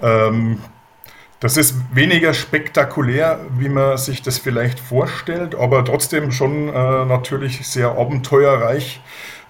[0.00, 0.58] Ähm,
[1.42, 7.66] das ist weniger spektakulär, wie man sich das vielleicht vorstellt, aber trotzdem schon äh, natürlich
[7.66, 9.00] sehr abenteuerreich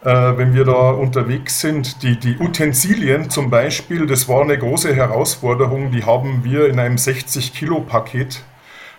[0.05, 2.03] wenn wir da unterwegs sind.
[2.03, 6.97] Die, die Utensilien zum Beispiel, das war eine große Herausforderung, die haben wir in einem
[6.97, 8.43] 60-Kilo-Paket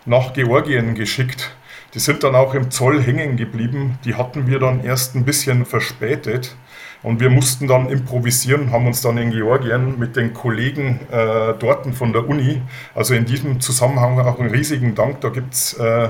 [0.06, 1.52] nach Georgien geschickt.
[1.94, 4.00] Die sind dann auch im Zoll hängen geblieben.
[4.04, 6.56] Die hatten wir dann erst ein bisschen verspätet.
[7.04, 11.86] Und wir mussten dann improvisieren, haben uns dann in Georgien mit den Kollegen äh, dort
[11.94, 12.62] von der Uni,
[12.96, 15.20] also in diesem Zusammenhang auch einen riesigen Dank.
[15.20, 16.10] Da gibt es äh,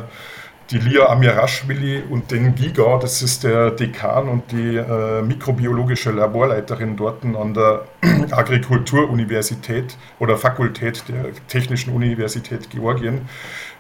[0.73, 6.97] die Lia Amirashvili und den Giga, das ist der Dekan und die äh, mikrobiologische Laborleiterin
[6.97, 7.86] dort an der
[8.31, 13.21] Agrikulturuniversität oder Fakultät der Technischen Universität Georgien.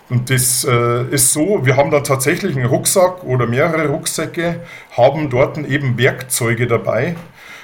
[0.09, 4.59] Und das äh, ist so, wir haben dann tatsächlich einen Rucksack oder mehrere Rucksäcke,
[4.95, 7.15] haben dort eben Werkzeuge dabei,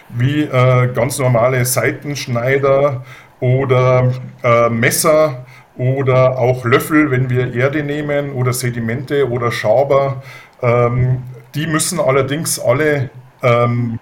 [0.09, 3.05] wie äh, ganz normale Seitenschneider
[3.39, 4.11] oder
[4.43, 5.45] äh, Messer,
[5.79, 10.21] oder auch Löffel, wenn wir Erde nehmen oder Sedimente oder Schaber.
[10.61, 11.23] Ähm,
[11.55, 13.09] die müssen allerdings alle
[13.41, 13.97] ähm,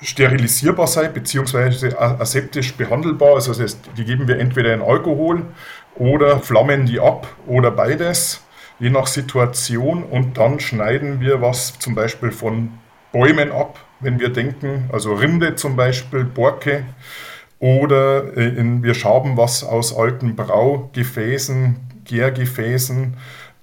[0.00, 1.94] sterilisierbar sein bzw.
[1.94, 3.34] aseptisch behandelbar.
[3.34, 5.44] Also das heißt, die geben wir entweder in Alkohol
[5.94, 8.42] oder flammen die ab oder beides,
[8.78, 10.02] je nach Situation.
[10.04, 12.70] Und dann schneiden wir was zum Beispiel von
[13.12, 16.86] Bäumen ab, wenn wir denken, also Rinde zum Beispiel, Borke
[17.60, 23.14] oder äh, in, wir schaben was aus alten Braugefäßen, Gärgefäßen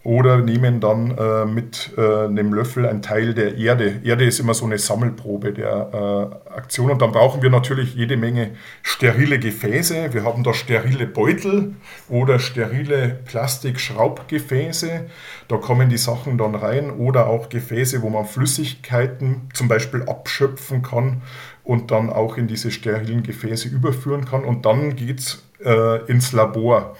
[0.08, 4.00] oder nehmen dann äh, mit äh, einem Löffel einen Teil der Erde.
[4.06, 8.16] Erde ist immer so eine Sammelprobe der äh, Aktion und dann brauchen wir natürlich jede
[8.16, 8.52] Menge
[8.84, 10.14] sterile Gefäße.
[10.14, 11.76] Wir haben da sterile Beutel
[12.08, 15.08] oder sterile Plastikschraubgefäße.
[15.50, 20.84] Da kommen die Sachen dann rein oder auch Gefäße, wo man Flüssigkeiten zum Beispiel abschöpfen
[20.84, 21.22] kann
[21.67, 24.45] und dann auch in diese sterilen Gefäße überführen kann.
[24.45, 26.95] Und dann geht es äh, ins Labor.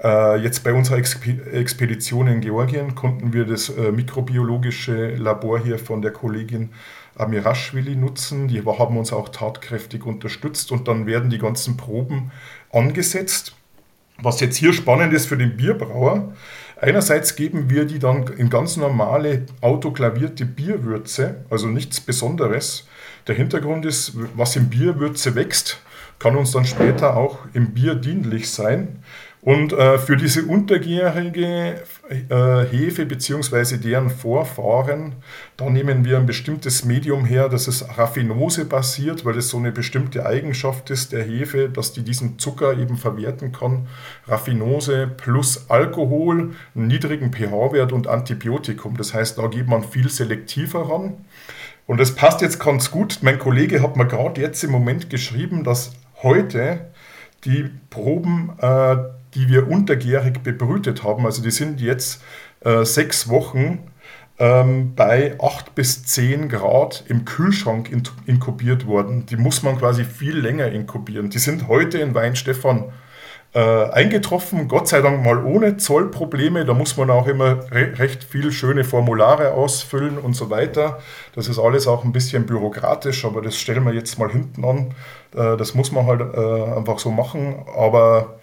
[0.00, 6.00] Äh, jetzt bei unserer Expedition in Georgien konnten wir das äh, mikrobiologische Labor hier von
[6.00, 6.70] der Kollegin
[7.16, 8.46] Amirashvili nutzen.
[8.46, 12.30] Die haben uns auch tatkräftig unterstützt und dann werden die ganzen Proben
[12.72, 13.56] angesetzt.
[14.22, 16.34] Was jetzt hier spannend ist für den Bierbrauer,
[16.84, 22.86] einerseits geben wir die dann in ganz normale autoklavierte Bierwürze, also nichts Besonderes.
[23.26, 25.80] Der Hintergrund ist, was im Bierwürze wächst,
[26.18, 29.02] kann uns dann später auch im Bier dienlich sein.
[29.44, 33.76] Und äh, für diese untergärige äh, Hefe bzw.
[33.76, 35.16] deren Vorfahren,
[35.58, 39.70] da nehmen wir ein bestimmtes Medium her, das ist Raffinose basiert, weil es so eine
[39.70, 43.86] bestimmte Eigenschaft ist der Hefe, dass die diesen Zucker eben verwerten kann.
[44.26, 48.96] Raffinose plus Alkohol, einen niedrigen pH-Wert und Antibiotikum.
[48.96, 51.18] Das heißt, da geht man viel selektiver ran.
[51.86, 53.18] Und das passt jetzt ganz gut.
[53.20, 56.86] Mein Kollege hat mir gerade jetzt im Moment geschrieben, dass heute
[57.44, 58.96] die Proben, äh,
[59.34, 62.22] die wir untergärig bebrütet haben, also die sind jetzt
[62.60, 63.80] äh, sechs Wochen
[64.38, 69.26] ähm, bei 8 bis 10 Grad im Kühlschrank in, inkubiert worden.
[69.26, 71.30] Die muss man quasi viel länger inkubieren.
[71.30, 72.92] Die sind heute in Weinstefan
[73.54, 76.64] äh, eingetroffen, Gott sei Dank mal ohne Zollprobleme.
[76.64, 80.98] Da muss man auch immer re recht viel schöne Formulare ausfüllen und so weiter.
[81.36, 84.94] Das ist alles auch ein bisschen bürokratisch, aber das stellen wir jetzt mal hinten an.
[85.36, 87.54] Äh, das muss man halt äh, einfach so machen.
[87.76, 88.40] Aber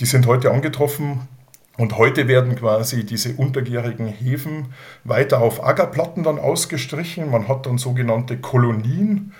[0.00, 1.28] die sind heute angetroffen.
[1.76, 7.30] Und heute werden quasi diese untergärigen Hefen weiter auf Ackerplatten dann ausgestrichen.
[7.30, 9.32] Man hat dann sogenannte Kolonien,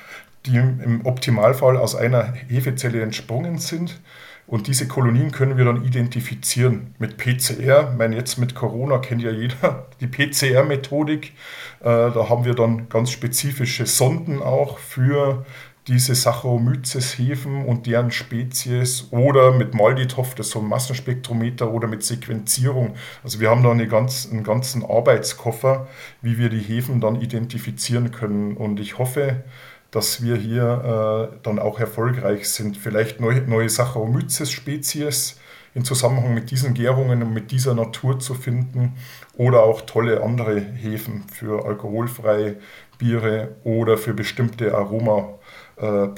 [0.46, 4.00] die im Optimalfall aus einer Hefezelle entsprungen sind.
[4.46, 7.90] Und diese Kolonien können wir dann identifizieren mit PCR.
[7.92, 11.34] Ich meine, jetzt mit Corona kennt ja jeder die PCR-Methodik.
[11.80, 15.44] Äh, da haben wir dann ganz spezifische Sonden auch für
[15.90, 22.04] diese Saccharomyces-Hefen und deren Spezies oder mit Malditoff, das ist so ein Massenspektrometer oder mit
[22.04, 22.94] Sequenzierung.
[23.24, 25.88] Also wir haben da eine ganz, einen ganzen Arbeitskoffer,
[26.22, 28.56] wie wir die Hefen dann identifizieren können.
[28.56, 29.42] Und ich hoffe,
[29.90, 32.76] dass wir hier äh, dann auch erfolgreich sind.
[32.76, 35.40] Vielleicht neue, neue Saccharomyces-Spezies
[35.74, 38.94] in Zusammenhang mit diesen Gärungen und mit dieser Natur zu finden
[39.36, 42.56] oder auch tolle andere Hefen für alkoholfreie
[42.98, 45.39] Biere oder für bestimmte Aromaprofile.
[45.80, 46.08] Äh,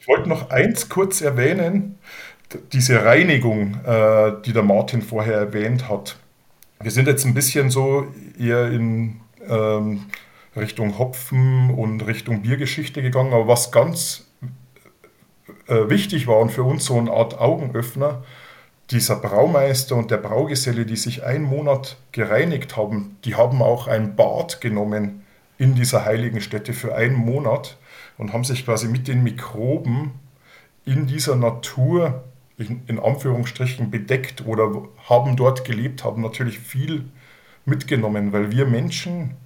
[0.00, 1.98] ich wollte noch eins kurz erwähnen,
[2.72, 6.16] diese Reinigung, äh, die der Martin vorher erwähnt hat.
[6.80, 8.06] Wir sind jetzt ein bisschen so
[8.38, 10.06] eher in ähm,
[10.56, 13.32] Richtung Hopfen und Richtung Biergeschichte gegangen.
[13.32, 14.26] Aber was ganz
[15.66, 18.22] äh, wichtig war und für uns so eine Art Augenöffner,
[18.90, 24.14] dieser Braumeister und der Braugeselle, die sich einen Monat gereinigt haben, die haben auch ein
[24.14, 25.24] Bad genommen
[25.56, 27.78] in dieser heiligen Stätte für einen Monat
[28.18, 30.12] und haben sich quasi mit den Mikroben
[30.84, 32.24] in dieser Natur
[32.58, 34.70] in, in Anführungsstrichen bedeckt oder
[35.08, 37.04] haben dort gelebt, haben natürlich viel
[37.64, 39.36] mitgenommen, weil wir Menschen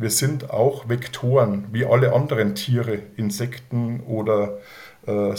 [0.00, 4.58] wir sind auch Vektoren, wie alle anderen Tiere, Insekten oder
[5.06, 5.34] äh,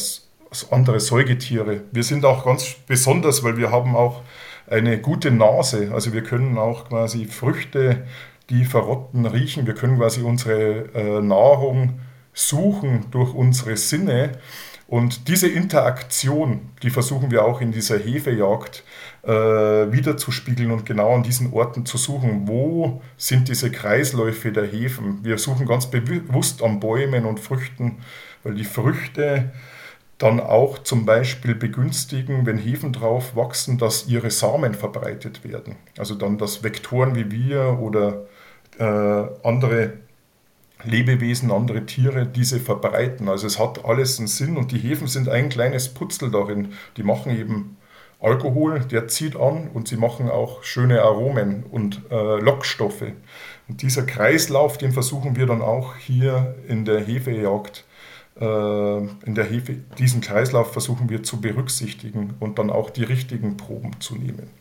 [0.69, 1.81] andere Säugetiere.
[1.91, 4.21] Wir sind auch ganz besonders, weil wir haben auch
[4.67, 5.91] eine gute Nase.
[5.91, 8.05] Also wir können auch quasi Früchte,
[8.49, 9.65] die verrotten, riechen.
[9.65, 11.99] Wir können quasi unsere äh, Nahrung
[12.33, 14.33] suchen durch unsere Sinne.
[14.87, 18.83] Und diese Interaktion, die versuchen wir auch in dieser Hefejagd
[19.23, 22.47] äh, wiederzuspiegeln und genau an diesen Orten zu suchen.
[22.47, 25.19] Wo sind diese Kreisläufe der Hefen?
[25.23, 27.99] Wir suchen ganz bewusst an Bäumen und Früchten,
[28.43, 29.51] weil die Früchte
[30.17, 35.77] dann auch zum Beispiel begünstigen, wenn Hefen drauf wachsen, dass ihre Samen verbreitet werden.
[35.97, 38.25] Also dann, dass Vektoren wie wir oder
[38.77, 39.93] äh, andere
[40.83, 43.29] Lebewesen, andere Tiere diese verbreiten.
[43.29, 46.73] Also es hat alles einen Sinn und die Hefen sind ein kleines Putzel darin.
[46.97, 47.77] Die machen eben
[48.19, 53.13] Alkohol, der zieht an und sie machen auch schöne Aromen und äh, Lockstoffe.
[53.67, 57.83] Und dieser Kreislauf, den versuchen wir dann auch hier in der Hefejagd,
[58.39, 63.57] äh, in der Hefe, diesen Kreislauf versuchen wir zu berücksichtigen und dann auch die richtigen
[63.57, 64.60] Proben zu nehmen.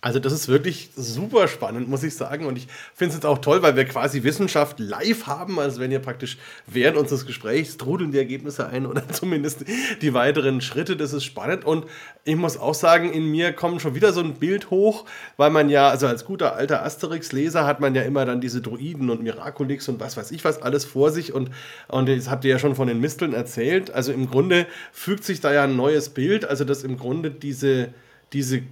[0.00, 2.46] Also das ist wirklich super spannend, muss ich sagen.
[2.46, 5.58] Und ich finde es jetzt auch toll, weil wir quasi Wissenschaft live haben.
[5.58, 9.64] Also wenn ihr praktisch während unseres Gesprächs trudeln die Ergebnisse ein oder zumindest
[10.00, 10.96] die weiteren Schritte.
[10.96, 11.64] Das ist spannend.
[11.64, 11.84] Und
[12.22, 15.04] ich muss auch sagen, in mir kommt schon wieder so ein Bild hoch,
[15.36, 19.10] weil man ja, also als guter alter Asterix-Leser hat man ja immer dann diese Druiden
[19.10, 21.32] und Miraculix und was weiß ich was alles vor sich.
[21.32, 21.50] Und,
[21.88, 23.90] und das habt ihr ja schon von den Misteln erzählt.
[23.90, 26.44] Also im Grunde fügt sich da ja ein neues Bild.
[26.44, 27.88] Also dass im Grunde diese
[28.32, 28.62] diese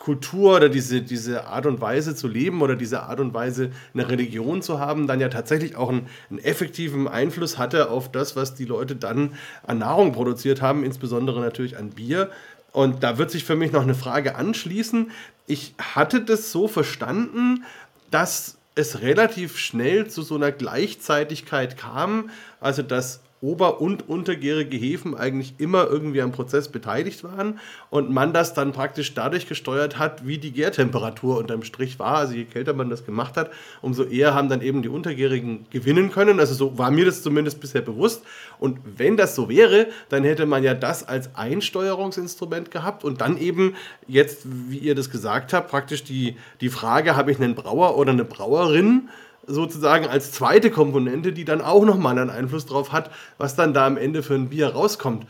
[0.00, 4.08] Kultur oder diese, diese Art und Weise zu leben oder diese Art und Weise eine
[4.08, 8.54] Religion zu haben, dann ja tatsächlich auch einen, einen, effektiven Einfluss hatte auf das, was
[8.54, 9.34] die Leute dann
[9.66, 12.30] an Nahrung produziert haben, insbesondere natürlich an Bier.
[12.72, 15.10] Und da wird sich für mich noch eine Frage anschließen.
[15.46, 17.64] Ich hatte das so verstanden,
[18.10, 25.14] dass es relativ schnell zu so einer Gleichzeitigkeit kam, also dass ober- und untergärige Hefen
[25.14, 30.26] eigentlich immer irgendwie am Prozess beteiligt waren und man das dann praktisch dadurch gesteuert hat,
[30.26, 32.16] wie die Gärtemperatur unterm Strich war.
[32.16, 33.50] Also je kälter man das gemacht hat,
[33.80, 36.38] umso eher haben dann eben die Untergärigen gewinnen können.
[36.38, 38.24] Also so war mir das zumindest bisher bewusst.
[38.58, 43.38] Und wenn das so wäre, dann hätte man ja das als Einsteuerungsinstrument gehabt und dann
[43.38, 43.74] eben
[44.06, 48.12] jetzt, wie ihr das gesagt habt, praktisch die, die Frage, habe ich einen Brauer oder
[48.12, 49.08] eine Brauerin?
[49.50, 53.86] Sozusagen als zweite Komponente, die dann auch nochmal einen Einfluss drauf hat, was dann da
[53.86, 55.26] am Ende für ein Bier rauskommt.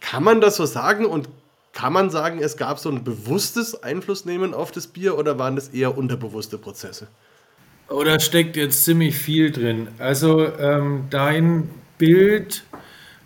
[0.00, 1.28] Kann man das so sagen und
[1.72, 5.68] kann man sagen, es gab so ein bewusstes Einflussnehmen auf das Bier oder waren das
[5.68, 7.08] eher unterbewusste Prozesse?
[7.88, 9.88] Oder oh, steckt jetzt ziemlich viel drin.
[9.98, 12.64] Also ähm, dein Bild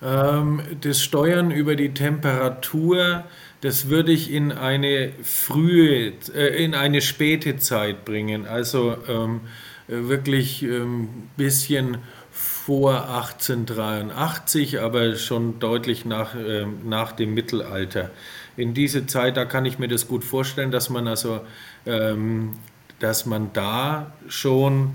[0.02, 3.24] ähm, des Steuern über die Temperatur,
[3.60, 8.46] das würde ich in eine frühe, äh, in eine späte Zeit bringen.
[8.46, 9.48] Also ähm, äh,
[9.92, 11.98] wirklich ein ähm, bisschen
[12.30, 18.10] vor 1883, aber schon deutlich nach, ähm, nach dem Mittelalter.
[18.56, 21.40] in diese Zeit, da kann ich mir das gut vorstellen, dass man also,
[21.86, 22.52] ähm,
[23.00, 24.94] dass man da schon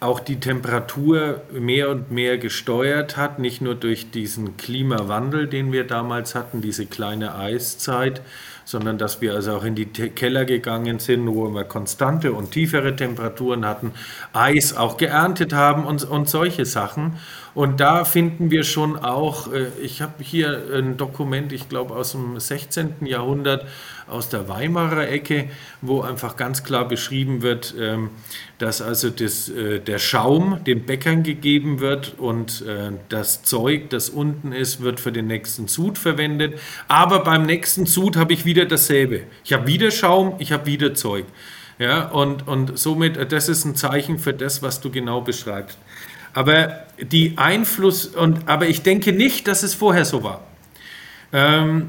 [0.00, 5.84] auch die Temperatur mehr und mehr gesteuert hat, nicht nur durch diesen Klimawandel, den wir
[5.84, 8.20] damals hatten, diese kleine Eiszeit,
[8.66, 12.94] sondern dass wir also auch in die Keller gegangen sind, wo wir konstante und tiefere
[12.96, 13.92] Temperaturen hatten,
[14.32, 17.14] Eis auch geerntet haben und, und solche Sachen.
[17.56, 22.12] Und da finden wir schon auch, äh, ich habe hier ein Dokument, ich glaube aus
[22.12, 23.06] dem 16.
[23.06, 23.66] Jahrhundert,
[24.06, 25.48] aus der Weimarer Ecke,
[25.80, 28.10] wo einfach ganz klar beschrieben wird, ähm,
[28.58, 34.10] dass also das, äh, der Schaum den Bäckern gegeben wird und äh, das Zeug, das
[34.10, 36.60] unten ist, wird für den nächsten Sud verwendet.
[36.88, 39.22] Aber beim nächsten Sud habe ich wieder dasselbe.
[39.44, 41.24] Ich habe wieder Schaum, ich habe wieder Zeug.
[41.78, 45.78] Ja, und, und somit, das ist ein Zeichen für das, was du genau beschreibst.
[46.36, 50.42] Aber die Einfluss, und, aber ich denke nicht, dass es vorher so war.
[51.32, 51.88] Ähm,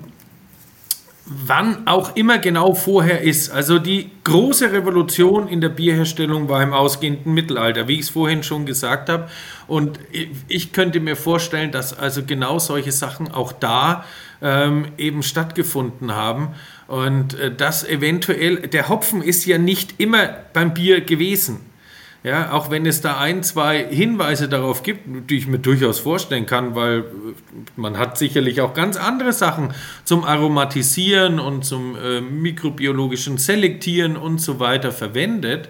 [1.26, 3.50] wann auch immer genau vorher ist.
[3.50, 8.42] Also die große Revolution in der Bierherstellung war im ausgehenden Mittelalter, wie ich es vorhin
[8.42, 9.28] schon gesagt habe.
[9.68, 10.00] Und
[10.48, 14.06] ich könnte mir vorstellen, dass also genau solche Sachen auch da
[14.42, 16.56] ähm, eben stattgefunden haben.
[16.88, 21.66] Und äh, das eventuell, der Hopfen ist ja nicht immer beim Bier gewesen.
[22.24, 26.46] Ja, auch wenn es da ein, zwei Hinweise darauf gibt, die ich mir durchaus vorstellen
[26.46, 27.06] kann, weil
[27.76, 34.42] man hat sicherlich auch ganz andere Sachen zum Aromatisieren und zum äh, mikrobiologischen Selektieren und
[34.42, 35.70] so weiter verwendet.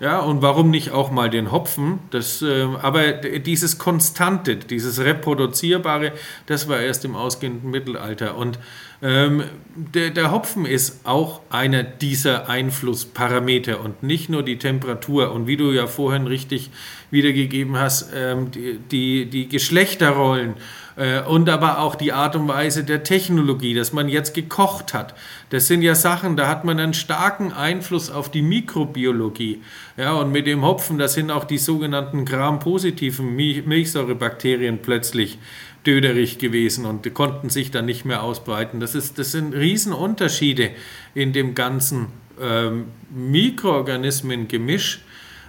[0.00, 2.00] Ja, und warum nicht auch mal den Hopfen?
[2.10, 6.12] Das, äh, aber dieses Konstante, dieses Reproduzierbare,
[6.46, 8.36] das war erst im ausgehenden Mittelalter.
[8.36, 8.58] Und
[9.02, 9.42] ähm,
[9.76, 15.32] der, der, Hopfen ist auch einer dieser Einflussparameter und nicht nur die Temperatur.
[15.32, 16.70] Und wie du ja vorhin richtig
[17.10, 20.54] wiedergegeben hast, ähm, die, die, die Geschlechterrollen
[20.96, 25.14] äh, und aber auch die Art und Weise der Technologie, dass man jetzt gekocht hat.
[25.50, 29.62] Das sind ja Sachen, da hat man einen starken Einfluss auf die Mikrobiologie.
[29.96, 35.38] Ja, und mit dem Hopfen, da sind auch die sogenannten Gram-positiven Milchsäurebakterien plötzlich
[35.86, 38.80] döderig gewesen und konnten sich dann nicht mehr ausbreiten.
[38.80, 40.70] Das, ist, das sind Riesenunterschiede
[41.14, 42.06] in dem ganzen
[42.40, 45.00] ähm, Mikroorganismen-Gemisch.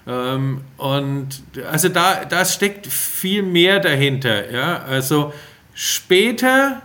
[0.08, 4.52] Ähm, und also da, da steckt viel mehr dahinter.
[4.52, 4.84] Ja?
[4.84, 5.34] Also
[5.74, 6.82] später,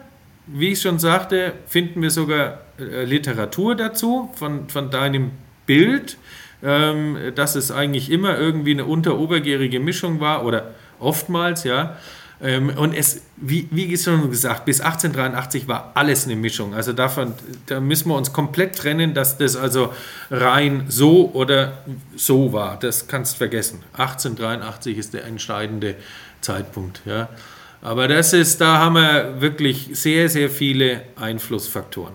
[0.47, 5.33] wie ich schon sagte, finden wir sogar äh, Literatur dazu von, von deinem
[5.67, 6.17] Bild,
[6.63, 11.97] ähm, dass es eigentlich immer irgendwie eine unterobergärige Mischung war oder oftmals, ja.
[12.43, 16.75] Ähm, und es, wie, wie schon gesagt, bis 1883 war alles eine Mischung.
[16.75, 17.35] Also davon,
[17.67, 19.93] da müssen wir uns komplett trennen, dass das also
[20.31, 21.85] rein so oder
[22.17, 22.79] so war.
[22.79, 23.83] Das kannst vergessen.
[23.93, 25.97] 1883 ist der entscheidende
[26.41, 27.03] Zeitpunkt.
[27.05, 27.29] Ja.
[27.83, 32.15] Aber das ist, da haben wir wirklich sehr, sehr viele Einflussfaktoren.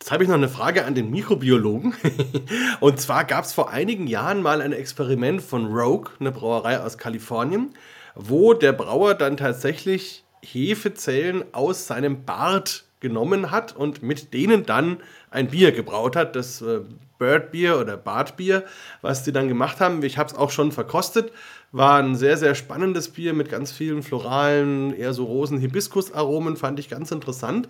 [0.00, 1.94] Jetzt habe ich noch eine Frage an den Mikrobiologen.
[2.80, 6.98] Und zwar gab es vor einigen Jahren mal ein Experiment von Rogue, eine Brauerei aus
[6.98, 7.70] Kalifornien
[8.14, 14.98] wo der Brauer dann tatsächlich Hefezellen aus seinem Bart genommen hat und mit denen dann
[15.30, 16.80] ein Bier gebraut hat, das äh,
[17.18, 18.64] Birdbier oder Bartbier,
[19.00, 20.02] was die dann gemacht haben.
[20.02, 21.32] Ich habe es auch schon verkostet.
[21.70, 26.88] War ein sehr, sehr spannendes Bier mit ganz vielen floralen, eher so Rosen-Hibiskus-Aromen, fand ich
[26.88, 27.68] ganz interessant.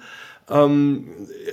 [0.50, 1.08] Ähm,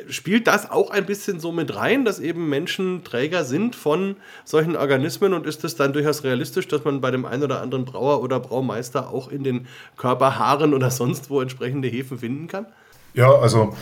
[0.09, 4.15] spielt das auch ein bisschen so mit rein, dass eben Menschen Träger sind von
[4.45, 7.85] solchen Organismen und ist es dann durchaus realistisch, dass man bei dem einen oder anderen
[7.85, 12.65] Brauer oder Braumeister auch in den Körperhaaren oder sonst wo entsprechende Hefen finden kann?
[13.13, 13.75] Ja, also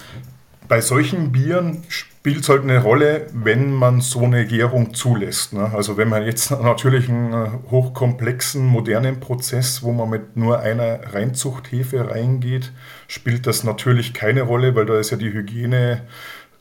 [0.67, 5.53] bei solchen Bieren spielt es halt eine Rolle, wenn man so eine Gärung zulässt.
[5.53, 5.71] Ne?
[5.73, 11.13] Also wenn man jetzt natürlich einen äh, hochkomplexen, modernen Prozess, wo man mit nur einer
[11.13, 12.73] Reinzuchthefe reingeht,
[13.07, 16.01] spielt das natürlich keine Rolle, weil da ist ja die Hygiene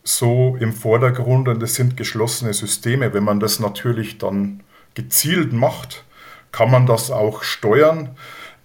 [0.04, 3.12] so im Vordergrund und es sind geschlossene Systeme.
[3.12, 4.62] Wenn man das natürlich dann
[4.94, 6.04] gezielt macht,
[6.52, 8.10] kann man das auch steuern.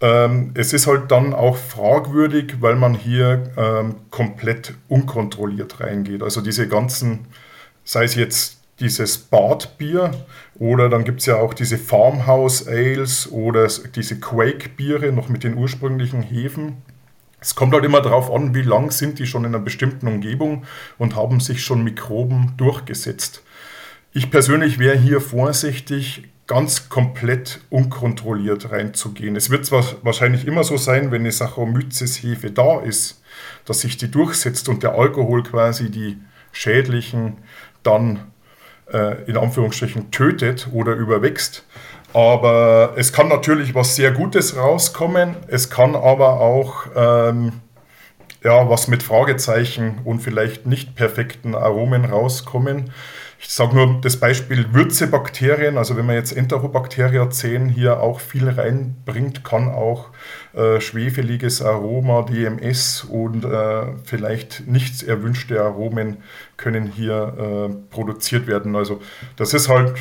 [0.02, 6.24] Ähm, es ist halt dann auch fragwürdig, weil man hier ähm, komplett unkontrolliert reingeht.
[6.24, 7.28] Also diese ganzen,
[7.84, 10.12] sei es jetzt dieses Badbier
[10.56, 15.56] oder dann gibt es ja auch diese Farmhouse Ales oder diese Quake-Biere noch mit den
[15.56, 16.78] ursprünglichen Hefen.
[17.39, 20.64] Es kommt halt immer darauf an, wie lang sind die schon in einer bestimmten Umgebung
[20.97, 23.43] und haben sich schon Mikroben durchgesetzt.
[24.14, 29.38] Ich persönlich wäre hier vorsichtig, ganz komplett unkontrolliert reinzugehen.
[29.38, 33.22] Es wird zwar wahrscheinlich immer so sein, wenn eine Saccharomyces-Hefe da ist,
[33.64, 36.18] dass sich die durchsetzt und der Alkohol quasi die
[36.52, 37.38] schädlichen
[37.84, 38.34] dann
[38.91, 41.66] äh, in Anführungsstrichen tötet oder überwächst.
[42.12, 45.38] Aber es kann natürlich was sehr Gutes rauskommen.
[45.47, 47.62] Es kann aber auch ähm,
[48.43, 52.91] ja, was mit Fragezeichen und vielleicht nicht perfekten Aromen rauskommen.
[53.43, 58.47] Ich sage nur das Beispiel Würzebakterien, also wenn wir jetzt Enterobacteria 10 hier auch viel
[58.47, 60.09] reinbringt, kann auch
[60.53, 66.17] äh, schwefeliges Aroma, DMS und äh, vielleicht nicht erwünschte Aromen
[66.55, 68.75] können hier äh, produziert werden.
[68.75, 69.01] Also
[69.37, 69.95] das ist halt,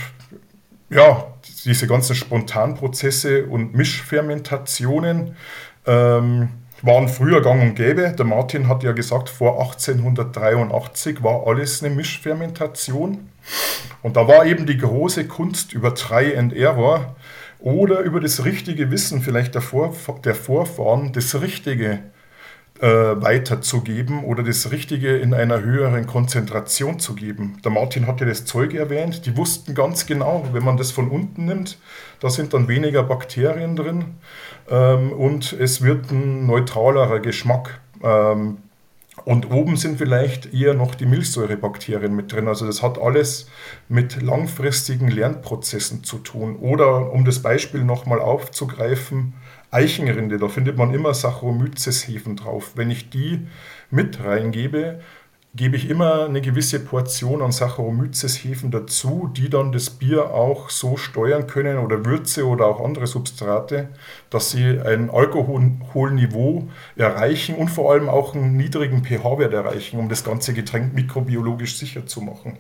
[0.91, 1.27] ja,
[1.65, 5.35] diese ganzen Spontanprozesse und Mischfermentationen.
[5.87, 6.51] Ähm,
[6.83, 8.15] waren früher gang und gäbe.
[8.19, 13.30] Der Martin hat ja gesagt, vor 1883 war alles eine Mischfermentation.
[14.03, 17.17] Und da war eben die große Kunst über Try and Error
[17.59, 19.95] oder über das richtige Wissen vielleicht der, Vor
[20.25, 22.01] der Vorfahren, das Richtige
[22.81, 27.59] äh, weiterzugeben oder das Richtige in einer höheren Konzentration zu geben.
[27.63, 31.45] Der Martin hatte das Zeug erwähnt, die wussten ganz genau, wenn man das von unten
[31.45, 31.79] nimmt,
[32.21, 34.05] da sind dann weniger Bakterien drin
[34.71, 37.81] ähm, und es wird ein neutralerer Geschmack.
[38.03, 38.59] Ähm,
[39.25, 42.49] und oben sind vielleicht eher noch die Milchsäurebakterien mit drin.
[42.49, 43.49] Also das hat alles
[43.89, 46.57] mit langfristigen Lernprozessen zu tun.
[46.57, 49.35] Oder um das Beispiel nochmal aufzugreifen,
[49.71, 52.73] Eichenrinde, da findet man immer Saccharomyces-Hefen drauf.
[52.75, 53.47] Wenn ich die
[53.91, 55.01] mit reingebe,
[55.53, 60.97] gebe ich immer eine gewisse Portion an Saccharomyces-Hefen dazu, die dann das Bier auch so
[60.97, 63.89] steuern können oder Würze oder auch andere Substrate,
[64.31, 70.23] dass sie ein Alkoholniveau erreichen und vor allem auch einen niedrigen pH-Wert erreichen, um das
[70.23, 72.57] ganze Getränk mikrobiologisch sicher zu machen.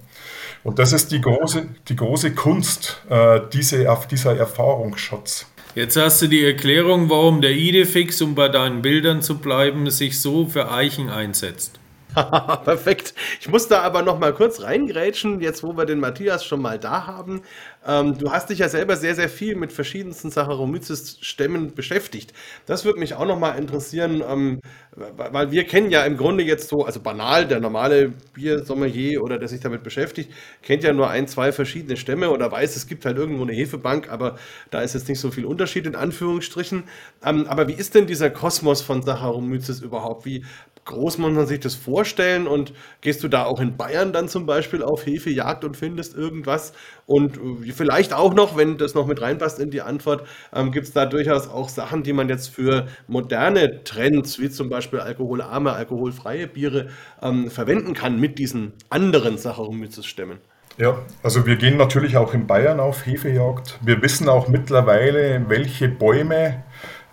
[0.65, 5.47] Und das ist die große, die große Kunst, äh, diese, dieser Erfahrungsschatz.
[5.77, 10.21] Jetzt hast du die Erklärung, warum der Idefix, um bei deinen Bildern zu bleiben, sich
[10.21, 11.80] so für Eichen einsetzt.
[12.65, 13.15] Perfekt.
[13.41, 16.79] Ich muss da aber noch mal kurz reingrätschen, jetzt wo wir den Matthias schon mal
[16.79, 17.43] da haben.
[17.87, 22.33] Ähm, du hast dich ja selber sehr, sehr viel mit verschiedensten Saccharomyces-Stämmen beschäftigt.
[22.67, 24.61] Das würde mich auch noch mal interessieren, ähm,
[24.93, 29.49] weil wir kennen ja im Grunde jetzt so, also banal, der normale Biersommelier oder der
[29.49, 30.33] sich damit beschäftigt,
[30.63, 34.11] kennt ja nur ein, zwei verschiedene Stämme oder weiß, es gibt halt irgendwo eine Hefebank,
[34.11, 34.37] aber
[34.71, 36.85] da ist jetzt nicht so viel Unterschied in Anführungsstrichen.
[37.25, 40.25] Ähm, aber wie ist denn dieser Kosmos von Saccharomyces überhaupt?
[40.27, 40.45] Wie
[40.91, 42.47] groß muss man sich das vorstellen?
[42.47, 46.73] Und gehst du da auch in Bayern dann zum Beispiel auf Hefejagd und findest irgendwas?
[47.07, 50.87] Und äh, vielleicht auch noch, wenn das noch mit reinpasst in die Antwort, ähm, gibt
[50.87, 55.73] es da durchaus auch Sachen, die man jetzt für moderne Trends, wie zum Beispiel alkoholarme,
[55.73, 56.89] alkoholfreie Biere,
[57.23, 60.39] ähm, verwenden kann mit diesen anderen Saccharomyces-Stämmen?
[60.79, 63.79] Ja, also wir gehen natürlich auch in Bayern auf Hefejagd.
[63.83, 66.65] Wir wissen auch mittlerweile, welche Bäume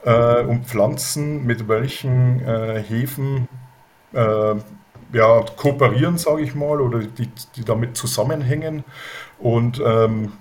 [0.05, 3.47] äh, und Pflanzen mit welchen äh, Hefen
[4.17, 4.55] äh,
[5.13, 8.83] ja, kooperieren, sage ich mal, oder die, die damit zusammenhängen.
[9.39, 10.33] Und ähm,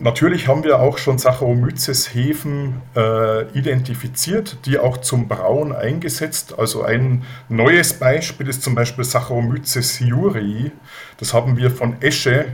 [0.00, 6.58] Natürlich haben wir auch schon Saccharomyces-Hefen äh, identifiziert, die auch zum Brauen eingesetzt.
[6.58, 10.72] Also ein neues Beispiel ist zum Beispiel Saccharomyces jurei.
[11.18, 12.46] Das haben wir von Esche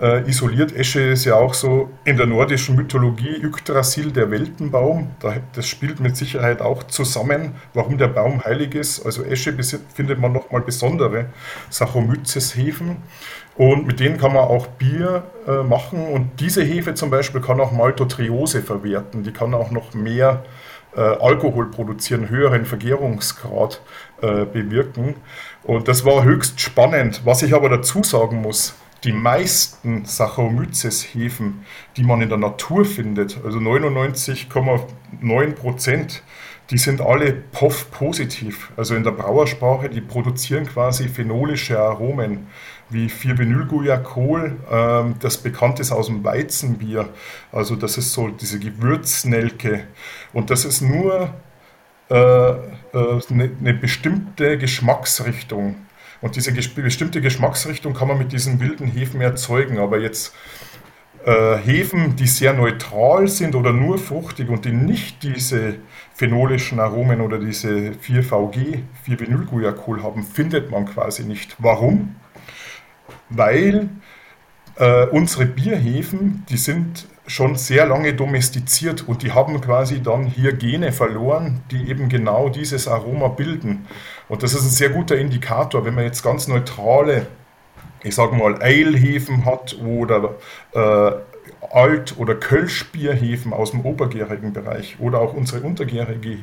[0.00, 0.74] äh, isoliert.
[0.74, 5.10] Esche ist ja auch so in der nordischen Mythologie Yggdrasil, der Weltenbaum.
[5.54, 9.04] Das spielt mit Sicherheit auch zusammen, warum der Baum heilig ist.
[9.04, 9.54] Also Esche
[9.94, 11.26] findet man nochmal besondere
[11.70, 12.96] Saccharomyces-Hefen.
[13.56, 16.06] Und mit denen kann man auch Bier äh, machen.
[16.08, 19.22] Und diese Hefe zum Beispiel kann auch Maltotriose verwerten.
[19.22, 20.44] Die kann auch noch mehr
[20.94, 23.80] äh, Alkohol produzieren, höheren Vergärungsgrad
[24.20, 25.14] äh, bewirken.
[25.62, 27.22] Und das war höchst spannend.
[27.24, 28.74] Was ich aber dazu sagen muss,
[29.04, 31.64] die meisten Saccharomyces-Hefen,
[31.96, 36.22] die man in der Natur findet, also 99,9 Prozent,
[36.70, 38.72] die sind alle POF-positiv.
[38.76, 42.48] Also in der Brauersprache, die produzieren quasi phenolische Aromen
[42.90, 47.08] wie 4-Vinylguajacol, ähm, das bekannt ist aus dem Weizenbier.
[47.52, 49.84] Also das ist so diese Gewürznelke.
[50.32, 51.34] Und das ist nur
[52.08, 52.56] äh, äh,
[52.92, 55.85] eine, eine bestimmte Geschmacksrichtung.
[56.20, 59.78] Und diese bestimmte Geschmacksrichtung kann man mit diesen wilden Hefen erzeugen.
[59.78, 60.34] Aber jetzt
[61.24, 65.74] äh, Hefen, die sehr neutral sind oder nur fruchtig und die nicht diese
[66.14, 71.56] phenolischen Aromen oder diese 4VG, 4-Vinylguajacol haben, findet man quasi nicht.
[71.58, 72.16] Warum?
[73.28, 73.88] Weil
[74.76, 80.52] äh, unsere Bierhefen, die sind schon sehr lange domestiziert und die haben quasi dann hier
[80.52, 83.86] Gene verloren, die eben genau dieses Aroma bilden.
[84.28, 87.26] Und das ist ein sehr guter Indikator, wenn man jetzt ganz neutrale,
[88.02, 90.34] ich sage mal, Eilhefen hat oder
[90.72, 91.12] äh,
[91.70, 96.38] Alt- oder Kölschbierhefen aus dem obergärigen Bereich oder auch unsere untergärige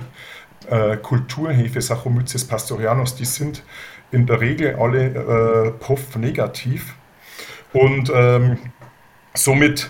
[0.70, 3.64] äh, Kulturhefe Saccharomyces pastorianus, die sind
[4.12, 5.06] in der Regel alle
[5.68, 6.96] äh, POF-negativ.
[7.74, 8.58] Und ähm,
[9.34, 9.90] somit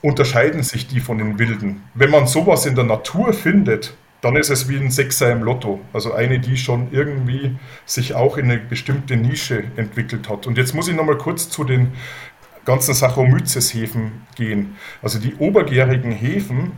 [0.00, 1.84] unterscheiden sich die von den wilden.
[1.94, 5.80] Wenn man sowas in der Natur findet, dann ist es wie ein Sechser im Lotto.
[5.92, 10.46] Also eine, die schon irgendwie sich auch in eine bestimmte Nische entwickelt hat.
[10.46, 11.92] Und jetzt muss ich nochmal kurz zu den
[12.64, 14.76] ganzen Saccharomyces-Hefen gehen.
[15.02, 16.72] Also die obergärigen Hefen,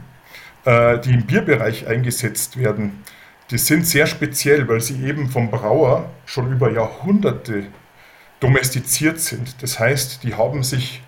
[0.65, 3.05] äh, die im Bierbereich eingesetzt werden,
[3.51, 7.65] die sind sehr speziell, weil sie eben vom Brauer schon über Jahrhunderte
[8.41, 9.63] domestiziert sind.
[9.63, 11.03] Das heißt, die haben sich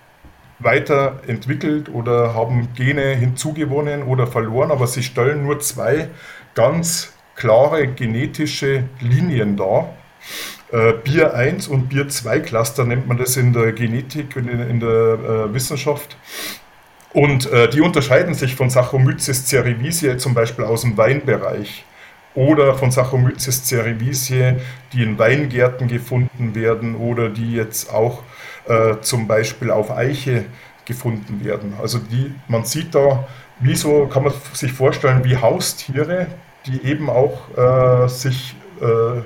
[0.58, 6.08] weiterentwickelt oder haben Gene hinzugewonnen oder verloren, aber sie stellen nur zwei
[6.54, 9.94] ganz klare genetische Linien dar.
[10.72, 14.80] Äh, Bier 1 und Bier 2 Cluster nennt man das in der Genetik und in,
[14.80, 16.16] der äh, Wissenschaft.
[17.12, 21.84] Und äh, die unterscheiden sich von Saccharomyces cerevisiae zum Beispiel aus dem Weinbereich
[22.34, 24.56] oder von Saccharomyces cerevisiae,
[24.92, 28.22] die in Weingärten gefunden werden oder die jetzt auch
[28.66, 30.44] äh, zum Beispiel auf Eiche
[30.84, 31.74] gefunden werden.
[31.80, 33.26] Also die, man sieht da,
[33.60, 36.28] wie so kann man sich vorstellen, wie Haustiere,
[36.66, 39.22] die eben auch äh, sich äh,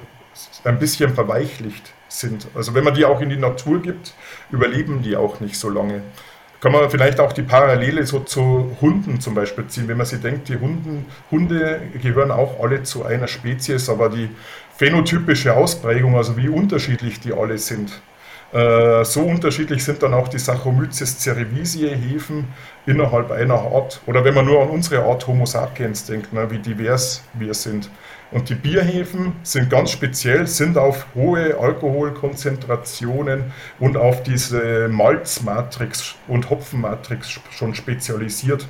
[0.65, 2.49] ein bisschen verweichlicht sind.
[2.55, 4.15] Also wenn man die auch in die Natur gibt,
[4.51, 6.03] überleben die auch nicht so lange
[6.61, 9.89] kann man vielleicht auch die Parallele so zu Hunden zum Beispiel ziehen.
[9.89, 14.29] Wenn man sich denkt, die Hunden, Hunde gehören auch alle zu einer Spezies, aber die
[14.77, 18.03] phänotypische Ausprägung, also wie unterschiedlich die alle sind,
[18.53, 22.49] äh, so unterschiedlich sind dann auch die Saccharomyces cerevisiae Hefen
[22.85, 24.01] innerhalb einer Art.
[24.07, 27.91] Oder wenn man nur an unsere Art Homo sapiens denkt, ne, wie divers wir sind.
[28.33, 36.49] Und die Bierhefen sind ganz speziell, sind auf hohe Alkoholkonzentrationen und auf diese Malzmatrix und
[36.49, 38.69] Hopfenmatrix schon spezialisiert.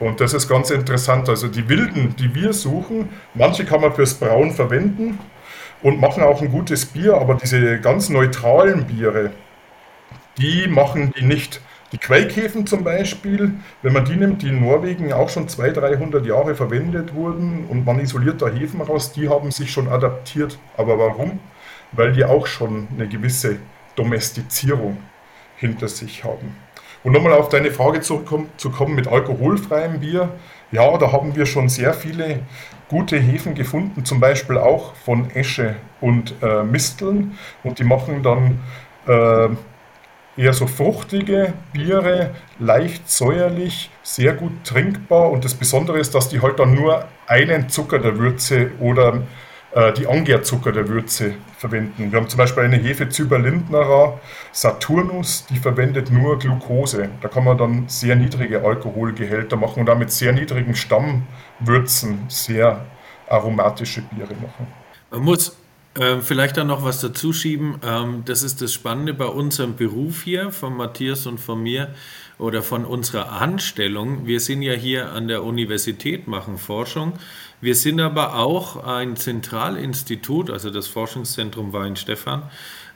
[0.00, 1.28] Und das ist ganz interessant.
[1.28, 5.18] Also die wilden, die wir suchen, manche kann man fürs Brauen verwenden
[5.84, 9.32] und machen auch ein gutes Bier, aber diese ganz neutralen Biere,
[10.38, 11.60] die machen die nicht.
[11.92, 16.26] Die Quäkhäfen zum Beispiel, wenn man die nimmt, die in Norwegen auch schon 200, 300
[16.26, 20.58] Jahre verwendet wurden und man isoliert da Hefen raus, die haben sich schon adaptiert.
[20.78, 21.38] Aber warum?
[21.92, 23.58] Weil die auch schon eine gewisse
[23.94, 24.96] Domestizierung
[25.56, 26.56] hinter sich haben.
[27.04, 30.30] Und nochmal auf deine Frage zurückzukommen mit alkoholfreiem Bier.
[30.72, 32.40] Ja, da haben wir schon sehr viele
[32.94, 37.36] gute Hefen gefunden, zum Beispiel auch von Esche und äh, Misteln.
[37.64, 38.60] Und die machen dann
[39.08, 39.48] äh,
[40.40, 42.30] eher so fruchtige Biere,
[42.60, 47.68] leicht säuerlich, sehr gut trinkbar und das Besondere ist, dass die halt dann nur einen
[47.68, 49.22] Zucker der Würze oder
[49.74, 52.12] äh, die Angärzucker der Würze verwenden.
[52.12, 54.20] Wir haben zum Beispiel eine Hefe Zyberlindnerer
[54.52, 57.08] Saturnus, die verwendet nur Glucose.
[57.20, 62.86] Da kann man dann sehr niedrige Alkoholgehälter machen und damit sehr niedrigen Stammwürzen sehr
[63.28, 64.68] aromatische Biere machen.
[65.10, 65.56] Man muss
[65.98, 67.80] ähm, vielleicht dann noch was dazu schieben.
[67.84, 71.94] Ähm, das ist das Spannende bei unserem Beruf hier, von Matthias und von mir
[72.38, 74.26] oder von unserer Anstellung.
[74.26, 77.12] Wir sind ja hier an der Universität, machen Forschung.
[77.64, 82.42] Wir sind aber auch ein Zentralinstitut, also das Forschungszentrum Weinstefan,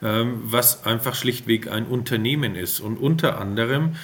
[0.03, 2.81] ähm, was einfach schlichtweg ein Unternehmen ist.
[2.81, 3.95] Und unter anderem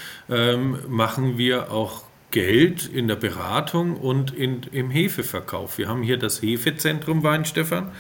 [0.89, 5.77] machen wir auch Geld in der Beratung und in, im Hefeverkauf.
[5.77, 7.93] Wir haben hier das Hefezentrum Weinstefan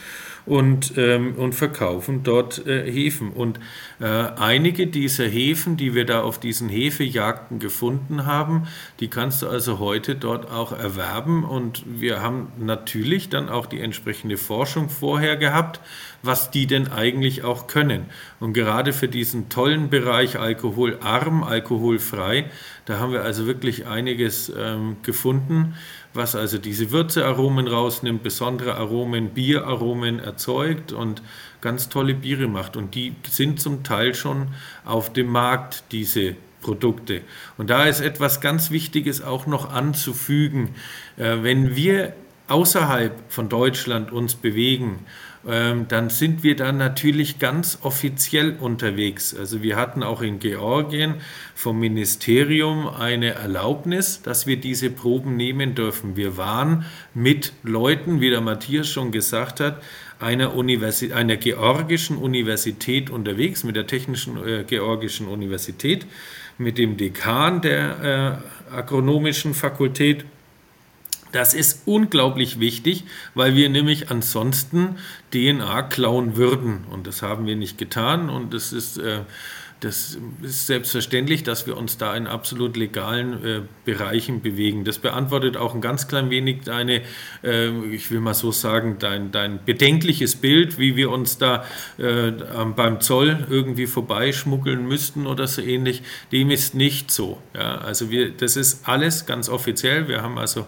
[0.46, 3.30] und, ähm, und verkaufen dort äh, Hefen.
[3.30, 3.58] Und
[4.00, 8.66] äh, einige dieser Hefen, die wir da auf diesen Hefejagden gefunden haben,
[9.00, 11.44] die kannst du also heute dort auch erwerben.
[11.44, 15.80] Und wir haben natürlich dann auch die entsprechende Forschung vorher gehabt,
[16.22, 18.06] was die denn eigentlich auch können.
[18.40, 22.50] Und gerade für diesen tollen Bereich alkoholarm, alkoholfrei,
[22.86, 25.74] da haben wir also wirklich einiges ähm, gefunden
[26.14, 31.22] was also diese Würzearomen rausnimmt, besondere Aromen, Bieraromen erzeugt und
[31.60, 32.76] ganz tolle Biere macht.
[32.76, 34.48] Und die sind zum Teil schon
[34.84, 37.22] auf dem Markt, diese Produkte.
[37.58, 40.74] Und da ist etwas ganz Wichtiges auch noch anzufügen.
[41.16, 42.14] Äh, wenn wir
[42.48, 45.00] außerhalb von Deutschland uns bewegen
[45.46, 49.36] ähm, dann sind wir dann natürlich ganz offiziell unterwegs.
[49.36, 51.16] Also wir hatten auch in Georgien
[51.54, 56.16] vom Ministerium eine Erlaubnis, dass wir diese Proben nehmen dürfen.
[56.16, 59.82] Wir waren mit Leuten, wie der Matthias schon gesagt hat,
[60.18, 66.06] einer, Universi einer georgischen Universität unterwegs, mit der Technischen äh, Georgischen Universität,
[66.56, 68.40] mit dem Dekan der
[68.70, 70.24] äh, agronomischen Fakultät
[71.34, 73.02] das ist unglaublich wichtig,
[73.34, 74.98] weil wir nämlich ansonsten
[75.32, 76.84] DNA klauen würden.
[76.92, 78.30] Und das haben wir nicht getan.
[78.30, 79.22] Und das ist, äh,
[79.80, 84.84] das ist selbstverständlich, dass wir uns da in absolut legalen äh, Bereichen bewegen.
[84.84, 87.02] Das beantwortet auch ein ganz klein wenig deine,
[87.42, 91.64] äh, ich will mal so sagen, dein, dein bedenkliches Bild, wie wir uns da
[92.76, 96.02] beim Zoll irgendwie vorbeischmuggeln müssten oder so ähnlich.
[96.30, 97.42] Dem ist nicht so.
[97.54, 100.06] Ja, also wir, das ist alles ganz offiziell.
[100.06, 100.66] Wir haben also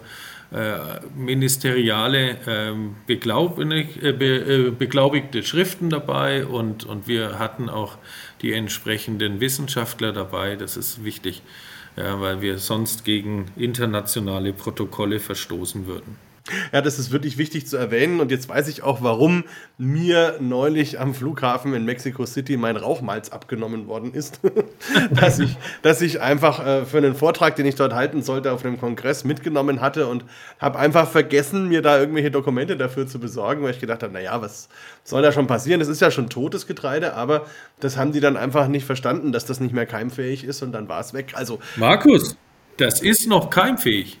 [1.15, 7.97] ministeriale ähm, beglaubig, äh, äh, beglaubigte Schriften dabei und, und wir hatten auch
[8.41, 10.55] die entsprechenden Wissenschaftler dabei.
[10.55, 11.41] Das ist wichtig,
[11.95, 16.26] weil wir sonst gegen internationale Protokolle verstoßen würden.
[16.71, 19.43] Ja, das ist wirklich wichtig zu erwähnen und jetzt weiß ich auch, warum
[19.77, 24.39] mir neulich am Flughafen in Mexico City mein Rauchmalz abgenommen worden ist.
[25.11, 28.61] dass, ich, dass ich einfach äh, für einen Vortrag, den ich dort halten sollte, auf
[28.61, 30.25] dem Kongress mitgenommen hatte und
[30.59, 34.41] habe einfach vergessen, mir da irgendwelche Dokumente dafür zu besorgen, weil ich gedacht habe, naja,
[34.41, 34.69] was
[35.03, 35.79] soll da schon passieren?
[35.79, 37.45] Das ist ja schon totes Getreide, aber
[37.79, 40.87] das haben die dann einfach nicht verstanden, dass das nicht mehr keimfähig ist und dann
[40.89, 41.33] war es weg.
[41.35, 42.37] Also, Markus,
[42.77, 44.19] das ist noch keimfähig.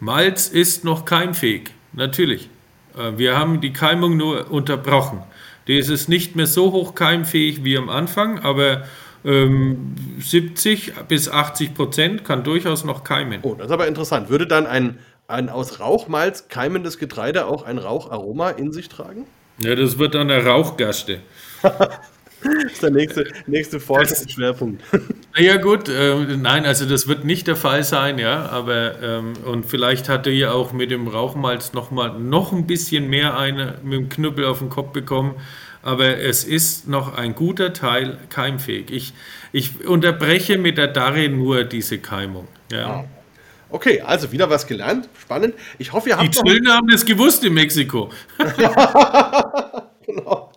[0.00, 2.50] Malz ist noch keimfähig, natürlich.
[2.96, 5.22] Äh, wir haben die Keimung nur unterbrochen.
[5.66, 8.84] Die ist nicht mehr so hoch keimfähig wie am Anfang, aber
[9.24, 13.40] ähm, 70 bis 80 Prozent kann durchaus noch keimen.
[13.42, 14.30] Oh, das ist aber interessant.
[14.30, 19.26] Würde dann ein, ein aus Rauchmalz keimendes Getreide auch ein Raucharoma in sich tragen?
[19.58, 21.20] Ja, das wird dann eine Rauchgaste.
[22.42, 24.82] Das ist der nächste, nächste Forschungsschwerpunkt.
[25.36, 29.66] Ja gut, äh, nein, also das wird nicht der Fall sein, ja, aber ähm, und
[29.66, 33.78] vielleicht hat er ja auch mit dem Rauchmalz noch mal noch ein bisschen mehr eine
[33.84, 35.36] mit dem Knüppel auf den Kopf bekommen,
[35.80, 38.90] aber es ist noch ein guter Teil keimfähig.
[38.90, 39.12] Ich,
[39.52, 42.88] ich unterbreche mit der Darre nur diese Keimung, ja.
[42.88, 43.04] Ah.
[43.70, 45.54] Okay, also wieder was gelernt, spannend.
[45.78, 48.10] Ich hoffe, ihr habt Die Zöllner haben das gewusst in Mexiko.
[50.06, 50.50] genau.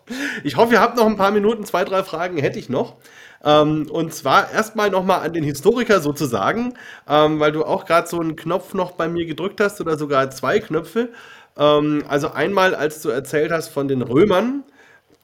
[0.44, 2.98] Ich hoffe, ihr habt noch ein paar Minuten, zwei, drei Fragen hätte ich noch.
[3.44, 6.74] Ähm, und zwar erstmal nochmal an den Historiker sozusagen,
[7.10, 10.30] ähm, weil du auch gerade so einen Knopf noch bei mir gedrückt hast oder sogar
[10.32, 11.10] zwei Knöpfe.
[11.58, 14.64] Ähm, also einmal, als du erzählt hast von den Römern,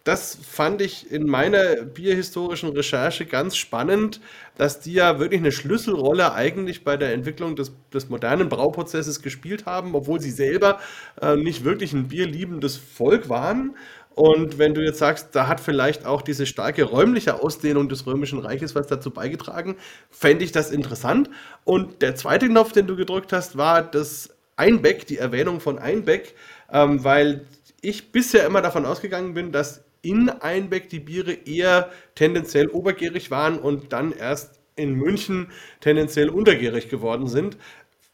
[0.07, 4.21] das fand ich in meiner bierhistorischen Recherche ganz spannend,
[4.57, 9.65] dass die ja wirklich eine Schlüsselrolle eigentlich bei der Entwicklung des, des modernen Brauprozesses gespielt
[9.65, 10.79] haben, obwohl sie selber
[11.21, 13.75] äh, nicht wirklich ein bierliebendes Volk waren.
[14.17, 18.39] Und wenn du jetzt sagst, da hat vielleicht auch diese starke räumliche Ausdehnung des Römischen
[18.39, 19.75] Reiches was dazu beigetragen,
[20.09, 21.29] fände ich das interessant.
[21.65, 26.33] Und der zweite Knopf, den du gedrückt hast, war das Einbeck, die Erwähnung von Einbeck,
[26.73, 27.45] ähm, weil
[27.81, 33.59] ich bisher immer davon ausgegangen bin, dass in Einbeck die Biere eher tendenziell obergärig waren
[33.59, 37.55] und dann erst in München tendenziell untergärig geworden sind.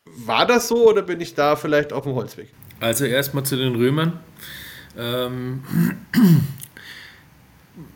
[0.04, 2.50] War das so oder bin ich da vielleicht auf dem Holzweg?
[2.82, 4.20] Also erstmal zu den Römern.
[4.98, 5.64] Ähm,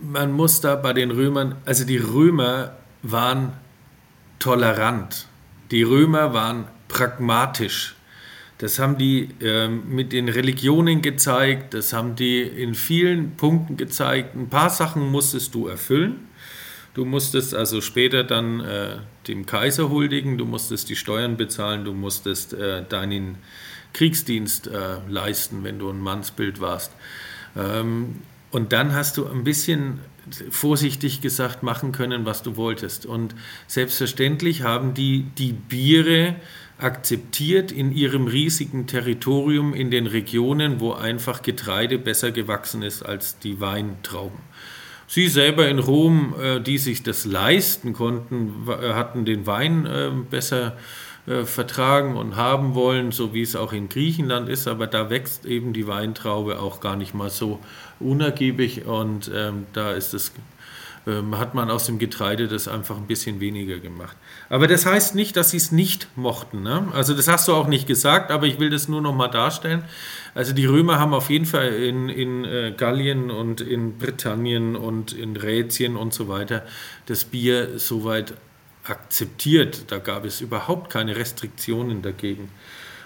[0.02, 2.74] man muss da bei den Römern, also die Römer
[3.04, 3.54] waren
[4.40, 5.28] tolerant.
[5.72, 7.96] Die Römer waren pragmatisch.
[8.58, 14.36] Das haben die äh, mit den Religionen gezeigt, das haben die in vielen Punkten gezeigt.
[14.36, 16.28] Ein paar Sachen musstest du erfüllen.
[16.96, 21.94] Du musstest also später dann äh, dem Kaiser huldigen, du musstest die Steuern bezahlen, du
[21.94, 23.38] musstest äh, deinen
[23.94, 26.92] Kriegsdienst äh, leisten, wenn du ein Mannsbild warst.
[27.56, 28.22] Ähm,
[28.52, 30.00] und dann hast du ein bisschen
[30.50, 33.06] vorsichtig gesagt machen können, was du wolltest.
[33.06, 33.36] Und
[33.68, 36.36] selbstverständlich haben die die Biere
[36.78, 43.40] akzeptiert in ihrem riesigen Territorium in den Regionen, wo einfach Getreide besser gewachsen ist als
[43.40, 44.40] die Weintrauben.
[45.08, 50.76] Sie selber in Rom, äh, die sich das leisten konnten, hatten den Wein äh, besser
[50.76, 51.07] äh,
[51.46, 55.74] vertragen und haben wollen, so wie es auch in Griechenland ist, aber da wächst eben
[55.74, 57.60] die Weintraube auch gar nicht mal so
[58.00, 60.32] unergiebig und ähm, da ist es
[61.08, 64.18] ähm, hat man aus dem Getreide das einfach ein bisschen weniger gemacht.
[64.50, 66.64] Aber das heißt nicht, dass sie es nicht mochten.
[66.64, 66.90] Ne?
[66.94, 69.84] Also das hast du auch nicht gesagt, aber ich will das nur noch mal darstellen.
[70.36, 75.14] Also die Römer haben auf jeden Fall in, in äh, Gallien und in Britannien und
[75.14, 76.64] in Rätien und so weiter
[77.06, 78.34] das Bier soweit
[78.90, 79.92] akzeptiert.
[79.92, 82.50] Da gab es überhaupt keine Restriktionen dagegen.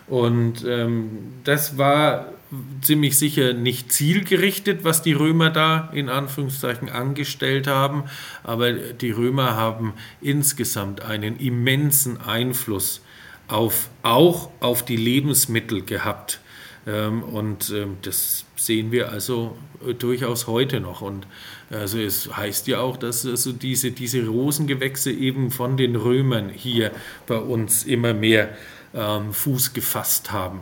[0.07, 2.33] Und ähm, das war
[2.81, 8.03] ziemlich sicher nicht zielgerichtet, was die Römer da in Anführungszeichen angestellt haben,
[8.43, 13.01] aber die Römer haben insgesamt einen immensen Einfluss
[13.47, 16.41] auf, auch auf die Lebensmittel gehabt.
[16.87, 19.57] Ähm, und ähm, das sehen wir also
[19.87, 21.01] äh, durchaus heute noch.
[21.01, 21.27] Und
[21.69, 26.91] also es heißt ja auch, dass also diese, diese Rosengewächse eben von den Römern hier
[27.27, 28.49] bei uns immer mehr
[28.93, 30.61] ähm, Fuß gefasst haben.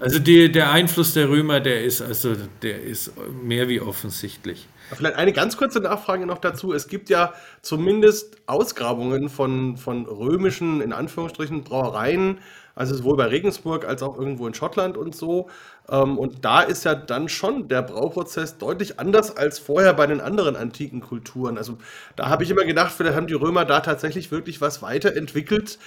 [0.00, 4.66] Also die, der Einfluss der Römer, der ist also der ist mehr wie offensichtlich.
[4.92, 6.72] Vielleicht eine ganz kurze Nachfrage noch dazu.
[6.72, 7.32] Es gibt ja
[7.62, 12.38] zumindest Ausgrabungen von, von römischen, in Anführungsstrichen, Brauereien,
[12.74, 15.48] also sowohl bei Regensburg als auch irgendwo in Schottland und so.
[15.88, 20.20] Ähm, und da ist ja dann schon der Brauprozess deutlich anders als vorher bei den
[20.20, 21.58] anderen antiken Kulturen.
[21.58, 21.78] Also
[22.16, 25.78] da habe ich immer gedacht, vielleicht haben die Römer da tatsächlich wirklich was weiterentwickelt,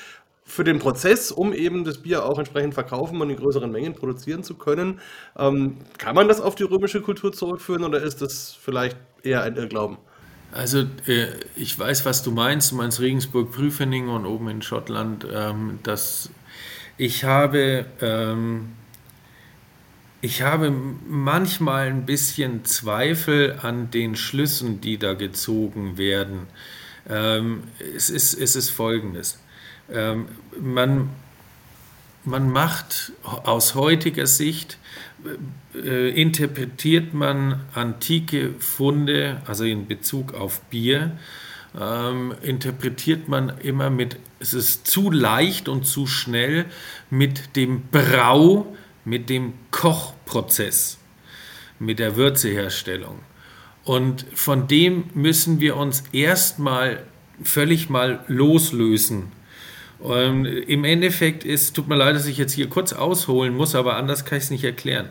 [0.48, 4.44] für den Prozess, um eben das Bier auch entsprechend verkaufen und in größeren Mengen produzieren
[4.44, 5.02] zu können.
[5.38, 9.58] Ähm, kann man das auf die römische Kultur zurückführen oder ist das vielleicht eher ein
[9.58, 9.98] Irrglauben?
[10.54, 11.28] Also äh,
[11.58, 12.72] ich weiß, was du meinst.
[12.72, 15.28] Du meinst Regensburg, Prüfening und oben in Schottland.
[15.30, 16.30] Ähm, das,
[16.98, 18.70] ich habe ähm,
[20.22, 20.72] ich habe
[21.08, 26.48] manchmal ein bisschen Zweifel an den Schlüssen, die da gezogen werden.
[27.08, 27.64] Ähm,
[27.96, 29.40] es, ist, es ist folgendes.
[29.92, 30.28] Ähm,
[30.60, 31.10] man,
[32.26, 34.80] man macht aus heutiger Sicht,
[35.76, 41.12] äh, interpretiert man antike Funde, also in Bezug auf Bier,
[41.80, 46.66] ähm, interpretiert man immer mit, es ist zu leicht und zu schnell
[47.10, 48.76] mit dem Brau,
[49.06, 50.98] mit dem Kochprozess,
[51.80, 53.20] mit der Würzeherstellung.
[53.84, 57.04] Und von dem müssen wir uns erstmal
[57.44, 59.32] völlig mal loslösen.
[60.00, 63.96] Und Im Endeffekt ist, tut mir leid, dass ich jetzt hier kurz ausholen muss, aber
[63.96, 65.10] anders kann ich es nicht erklären.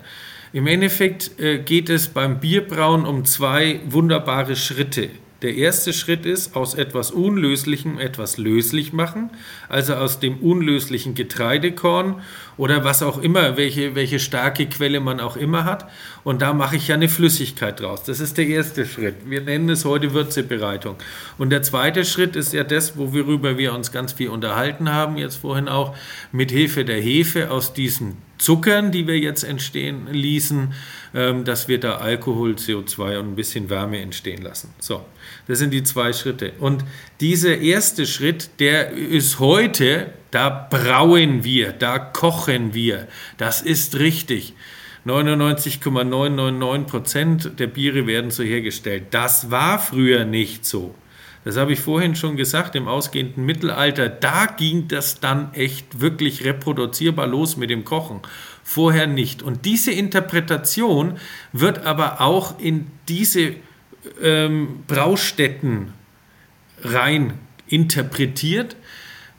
[0.52, 5.10] Im Endeffekt äh, geht es beim Bierbrauen um zwei wunderbare Schritte.
[5.42, 9.28] Der erste Schritt ist, aus etwas Unlöslichem etwas löslich machen,
[9.68, 12.22] also aus dem unlöslichen Getreidekorn
[12.56, 15.90] oder was auch immer, welche, welche starke Quelle man auch immer hat.
[16.24, 18.02] Und da mache ich ja eine Flüssigkeit draus.
[18.02, 19.28] Das ist der erste Schritt.
[19.28, 20.96] Wir nennen es heute Würzebereitung.
[21.36, 25.36] Und der zweite Schritt ist ja das, worüber wir uns ganz viel unterhalten haben, jetzt
[25.36, 25.94] vorhin auch,
[26.32, 30.72] mit Hilfe der Hefe aus diesen Zuckern, die wir jetzt entstehen ließen,
[31.44, 34.74] dass wir da Alkohol, CO2 und ein bisschen Wärme entstehen lassen.
[34.78, 35.02] So,
[35.48, 36.52] das sind die zwei Schritte.
[36.58, 36.84] Und
[37.20, 43.08] dieser erste Schritt, der ist heute, da brauen wir, da kochen wir.
[43.38, 44.52] Das ist richtig.
[45.06, 49.04] 99,999 Prozent der Biere werden so hergestellt.
[49.12, 50.94] Das war früher nicht so.
[51.44, 56.44] Das habe ich vorhin schon gesagt, im ausgehenden Mittelalter, da ging das dann echt wirklich
[56.44, 58.20] reproduzierbar los mit dem Kochen.
[58.68, 59.44] Vorher nicht.
[59.44, 61.18] Und diese Interpretation
[61.52, 63.54] wird aber auch in diese
[64.20, 65.92] ähm, Braustätten
[66.82, 67.34] rein
[67.68, 68.74] interpretiert,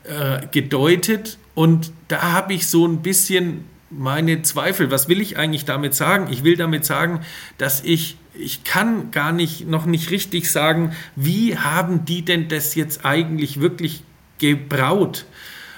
[0.05, 1.39] äh, gedeutet.
[1.55, 4.91] Und da habe ich so ein bisschen meine Zweifel.
[4.91, 6.31] Was will ich eigentlich damit sagen?
[6.31, 7.19] Ich will damit sagen,
[7.57, 12.75] dass ich ich kann gar nicht, noch nicht richtig sagen, wie haben die denn das
[12.75, 14.03] jetzt eigentlich wirklich
[14.37, 15.25] gebraut?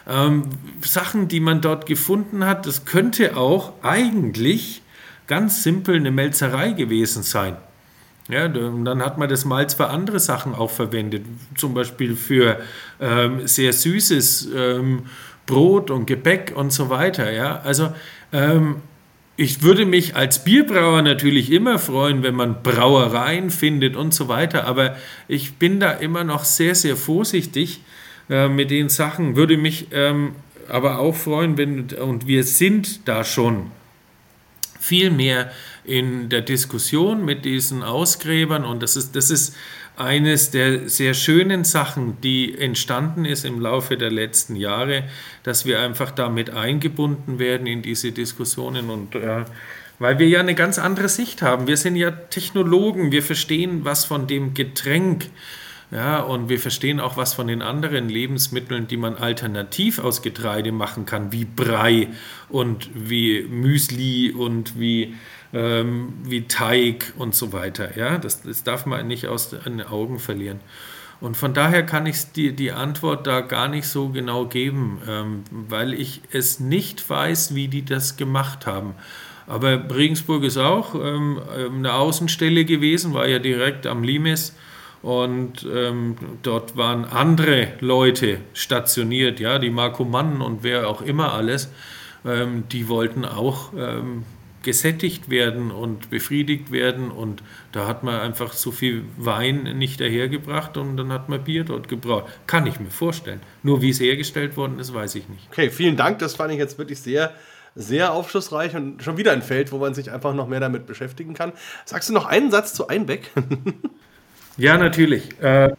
[0.09, 0.45] Ähm,
[0.81, 4.81] Sachen, die man dort gefunden hat, das könnte auch eigentlich
[5.27, 7.57] ganz simpel eine Melzerei gewesen sein.
[8.27, 12.59] Ja, dann hat man das Malz für andere Sachen auch verwendet, zum Beispiel für
[12.99, 15.03] ähm, sehr süßes ähm,
[15.47, 17.31] Brot und Gebäck und so weiter.
[17.31, 17.91] Ja, also
[18.31, 18.77] ähm,
[19.35, 24.65] ich würde mich als Bierbrauer natürlich immer freuen, wenn man Brauereien findet und so weiter,
[24.65, 24.95] aber
[25.27, 27.81] ich bin da immer noch sehr, sehr vorsichtig
[28.29, 30.33] äh, mit den Sachen, würde mich ähm,
[30.67, 33.71] aber auch freuen, wenn, und wir sind da schon
[34.79, 35.51] viel mehr
[35.83, 39.55] in der Diskussion mit diesen Ausgräbern und das ist, das ist
[39.97, 45.03] eines der sehr schönen Sachen, die entstanden ist im Laufe der letzten Jahre,
[45.43, 49.43] dass wir einfach damit eingebunden werden in diese Diskussionen und äh,
[49.99, 51.67] weil wir ja eine ganz andere Sicht haben.
[51.67, 55.25] Wir sind ja Technologen, wir verstehen was von dem Getränk.
[55.91, 60.71] Ja, und wir verstehen auch was von den anderen Lebensmitteln, die man alternativ aus Getreide
[60.71, 62.09] machen kann, wie Brei
[62.47, 65.15] und wie Müsli und wie
[65.51, 67.97] ähm, wie Teig und so weiter.
[67.97, 70.59] Ja, das, das darf man nicht aus den Augen verlieren.
[71.21, 75.43] Und von daher kann ich die, die Antwort da gar nicht so genau geben, ähm,
[75.49, 78.93] weil ich es nicht weiß, wie die das gemacht haben.
[79.45, 84.55] Aber Regensburg ist auch ähm, eine Außenstelle gewesen, war ja direkt am Limes
[85.01, 91.33] und ähm, dort waren andere Leute stationiert, ja, die Marco Mann und wer auch immer
[91.33, 91.71] alles,
[92.25, 94.25] ähm, die wollten auch ähm,
[94.63, 97.11] gesättigt werden und befriedigt werden.
[97.11, 101.63] Und da hat man einfach so viel Wein nicht dahergebracht und dann hat man Bier
[101.63, 102.25] dort gebraut.
[102.47, 103.41] Kann ich mir vorstellen.
[103.63, 105.47] Nur wie es hergestellt worden ist, weiß ich nicht.
[105.49, 106.19] Okay, vielen Dank.
[106.19, 107.33] Das fand ich jetzt wirklich sehr,
[107.75, 111.33] sehr aufschlussreich und schon wieder ein Feld, wo man sich einfach noch mehr damit beschäftigen
[111.33, 111.53] kann.
[111.85, 113.31] Sagst du noch einen Satz zu Einbeck?
[114.59, 115.41] ja, natürlich.
[115.41, 115.71] Äh,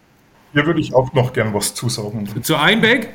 [0.52, 2.28] Hier würde ich auch noch gern was zusagen.
[2.42, 3.14] Zu Einbeck?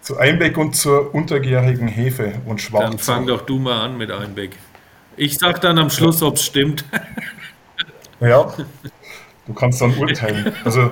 [0.00, 2.90] Zu Einbeck und zur untergärigen Hefe und Schwarz.
[2.90, 4.56] Dann fang doch du mal an mit Einbeck.
[5.16, 6.84] Ich sag dann am Schluss, ob es stimmt.
[8.18, 8.50] Ja,
[9.46, 10.50] du kannst dann urteilen.
[10.64, 10.90] Also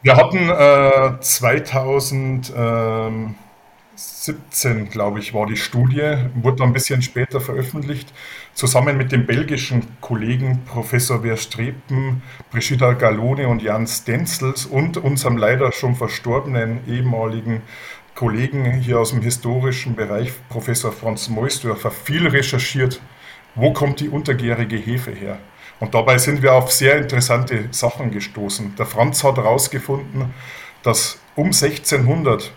[0.00, 1.20] wir hatten äh,
[3.96, 8.12] 2017, glaube ich, war die Studie, wurde ein bisschen später veröffentlicht,
[8.52, 15.72] zusammen mit dem belgischen Kollegen Professor Verstrepen, Brigitta Gallone und Jan Stenzels und unserem leider
[15.72, 17.62] schon verstorbenen ehemaligen
[18.14, 23.00] Kollegen hier aus dem historischen Bereich, Professor Franz Meusdörfer, viel recherchiert,
[23.54, 25.38] wo kommt die untergärige Hefe her.
[25.80, 28.74] Und dabei sind wir auf sehr interessante Sachen gestoßen.
[28.76, 30.34] Der Franz hat herausgefunden,
[30.82, 32.52] dass um 1600,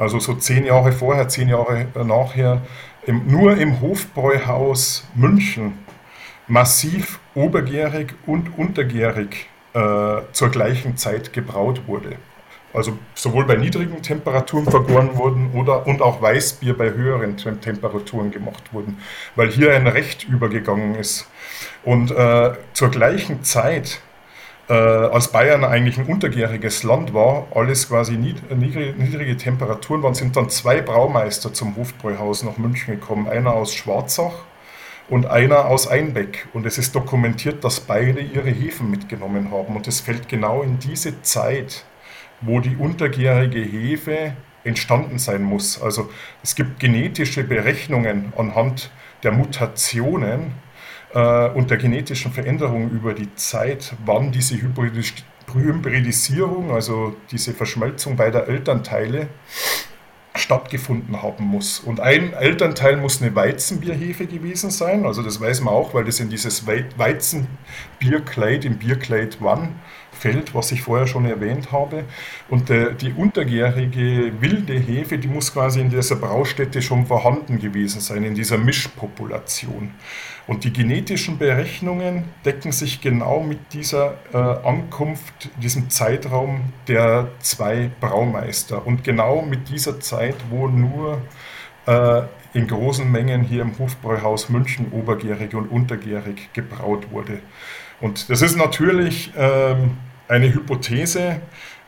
[0.00, 2.62] also so zehn Jahre vorher, zehn Jahre nachher,
[3.04, 5.78] im, nur im Hofbräuhaus München
[6.46, 12.16] massiv obergärig und untergärig äh, zur gleichen Zeit gebraut wurde.
[12.72, 18.72] Also sowohl bei niedrigen Temperaturen vergoren wurden oder und auch Weißbier bei höheren Temperaturen gemacht
[18.72, 18.98] wurden,
[19.36, 21.28] weil hier ein Recht übergegangen ist.
[21.84, 24.00] Und äh, zur gleichen Zeit,
[24.70, 30.36] äh, als Bayern eigentlich ein untergäriges Land war, alles quasi niedrige, niedrige Temperaturen waren, sind
[30.36, 33.28] dann zwei Braumeister zum Hofbräuhaus nach München gekommen.
[33.28, 34.44] Einer aus Schwarzach
[35.08, 36.46] und einer aus Einbeck.
[36.52, 39.74] Und es ist dokumentiert, dass beide ihre Hefen mitgenommen haben.
[39.74, 41.84] Und es fällt genau in diese Zeit,
[42.40, 45.82] wo die untergärige Hefe entstanden sein muss.
[45.82, 46.10] Also
[46.44, 48.92] es gibt genetische Berechnungen anhand
[49.24, 50.52] der Mutationen
[51.14, 58.48] äh, und der genetischen Veränderung über die Zeit, wann diese Hybridisierung, also diese Verschmelzung beider
[58.48, 59.28] Elternteile,
[60.34, 61.80] stattgefunden haben muss.
[61.80, 66.20] Und ein Elternteil muss eine Weizenbierhefe gewesen sein, also das weiß man auch, weil das
[66.20, 69.70] in dieses Weizenbierkleid, im Bierkleid One
[70.20, 72.04] fällt, was ich vorher schon erwähnt habe.
[72.48, 78.00] Und der, die untergärige wilde Hefe, die muss quasi in dieser Braustätte schon vorhanden gewesen
[78.00, 79.92] sein, in dieser Mischpopulation.
[80.46, 87.90] Und die genetischen Berechnungen decken sich genau mit dieser äh, Ankunft, diesem Zeitraum der zwei
[88.00, 88.86] Braumeister.
[88.86, 91.22] Und genau mit dieser Zeit, wo nur
[91.86, 97.40] äh, in großen Mengen hier im Hofbräuhaus München obergärig und untergärig gebraut wurde.
[98.00, 99.98] Und das ist natürlich ähm,
[100.30, 101.40] eine Hypothese.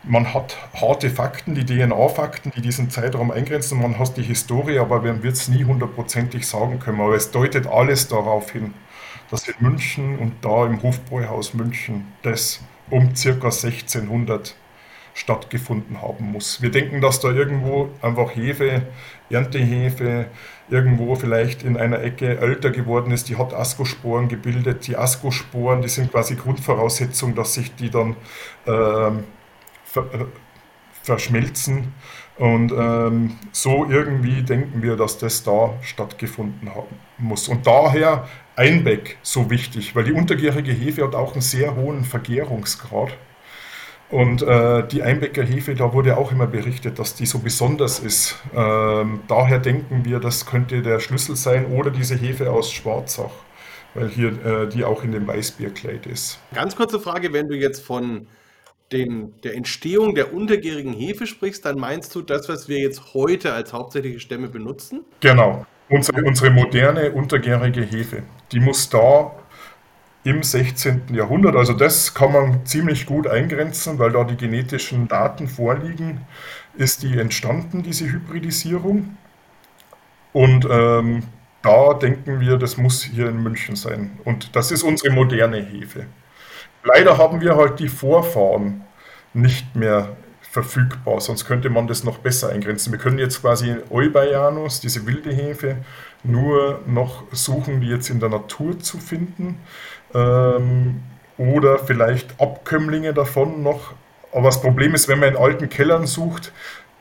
[0.03, 3.81] Man hat harte Fakten, die DNA-Fakten, die diesen Zeitraum eingrenzen.
[3.81, 7.01] Man hat die Historie, aber man wird es nie hundertprozentig sagen können.
[7.01, 8.75] Aber es deutet alles darauf hin,
[9.31, 14.57] dass in München und da im Hofbräuhaus München das um circa 1600
[15.15, 16.63] stattgefunden haben muss.
[16.63, 18.83] Wir denken, dass da irgendwo einfach Hefe,
[19.33, 20.27] Erntehefe,
[20.69, 24.87] irgendwo vielleicht in einer Ecke älter geworden ist, die hat Askosporen gebildet.
[24.87, 28.17] Die Askosporen, die sind quasi Grundvoraussetzung, dass sich die dann
[28.67, 29.25] ähm,
[29.85, 30.25] ver äh,
[31.03, 31.93] verschmelzen.
[32.39, 37.49] Und ähm, so irgendwie denken wir, dass das da stattgefunden haben muss.
[37.49, 43.17] Und daher Einbeck so wichtig, weil die untergärige Hefe hat auch einen sehr hohen Vergärungsgrad.
[44.13, 48.37] Und äh, die Einbecker Hefe, da wurde auch immer berichtet, dass die so besonders ist.
[48.55, 53.31] Ähm, daher denken wir, das könnte der Schlüssel sein oder diese Hefe aus Schwarzach,
[53.95, 56.39] weil hier äh, die auch in dem Weißbierkleid ist.
[56.53, 58.27] Ganz kurze Frage, wenn du jetzt von
[58.93, 63.55] den, der Entstehung der untergärigen Hefe sprichst, dann meinst du das, was wir jetzt heute
[63.55, 65.07] als hauptsächliche Stämme benutzen?
[65.21, 65.65] Genau.
[65.89, 69.33] Unsere, unsere moderne untergärige Hefe, die muss da
[70.25, 71.03] im 16.
[71.13, 71.57] Jahrhundert.
[71.57, 76.21] Also das kann man ziemlich gut eingrenzen, weil da die genetischen Daten vorliegen,
[76.77, 79.17] ist die entstanden, diese Hybridisierung.
[80.33, 81.25] Und ähm,
[81.63, 84.19] da denken wir, das muss hier in München sein.
[84.25, 86.07] Und das ist unsere moderne Hefe.
[86.85, 88.83] Leider haben wir halt die Vorfahren
[89.35, 90.17] nicht mehr
[90.53, 92.93] verfügbar, sonst könnte man das noch besser eingrenzen.
[92.93, 95.77] Wir können jetzt quasi Eubayanus, diese wilde Hefe,
[96.25, 99.59] nur noch suchen, die jetzt in der Natur zu finden
[100.15, 101.03] ähm,
[101.39, 103.95] oder vielleicht Abkömmlinge davon noch.
[104.33, 106.53] Aber das Problem ist, wenn man in alten Kellern sucht,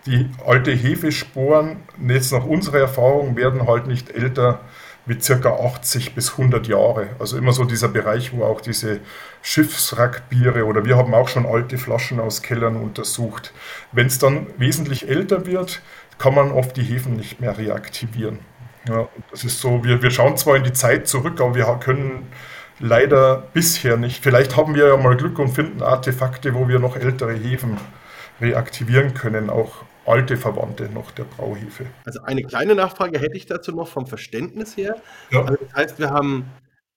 [0.05, 4.61] die alte Hefesporen, jetzt nach unserer Erfahrung, werden halt nicht älter
[5.05, 7.09] wie circa 80 bis 100 Jahre.
[7.19, 8.99] Also immer so dieser Bereich, wo auch diese
[9.41, 13.53] Schiffswrackbiere oder wir haben auch schon alte Flaschen aus Kellern untersucht.
[13.91, 15.81] Wenn es dann wesentlich älter wird,
[16.19, 18.39] kann man oft die Hefen nicht mehr reaktivieren.
[18.87, 22.27] Ja, das ist so, wir, wir schauen zwar in die Zeit zurück, aber wir können
[22.81, 24.23] leider bisher nicht.
[24.23, 27.77] Vielleicht haben wir ja mal Glück und finden Artefakte, wo wir noch ältere Hefen
[28.39, 31.85] reaktivieren können, auch alte Verwandte noch der Brauhefe.
[32.05, 34.95] Also eine kleine Nachfrage hätte ich dazu noch vom Verständnis her.
[35.29, 35.43] Ja.
[35.43, 36.45] Also das heißt, wir haben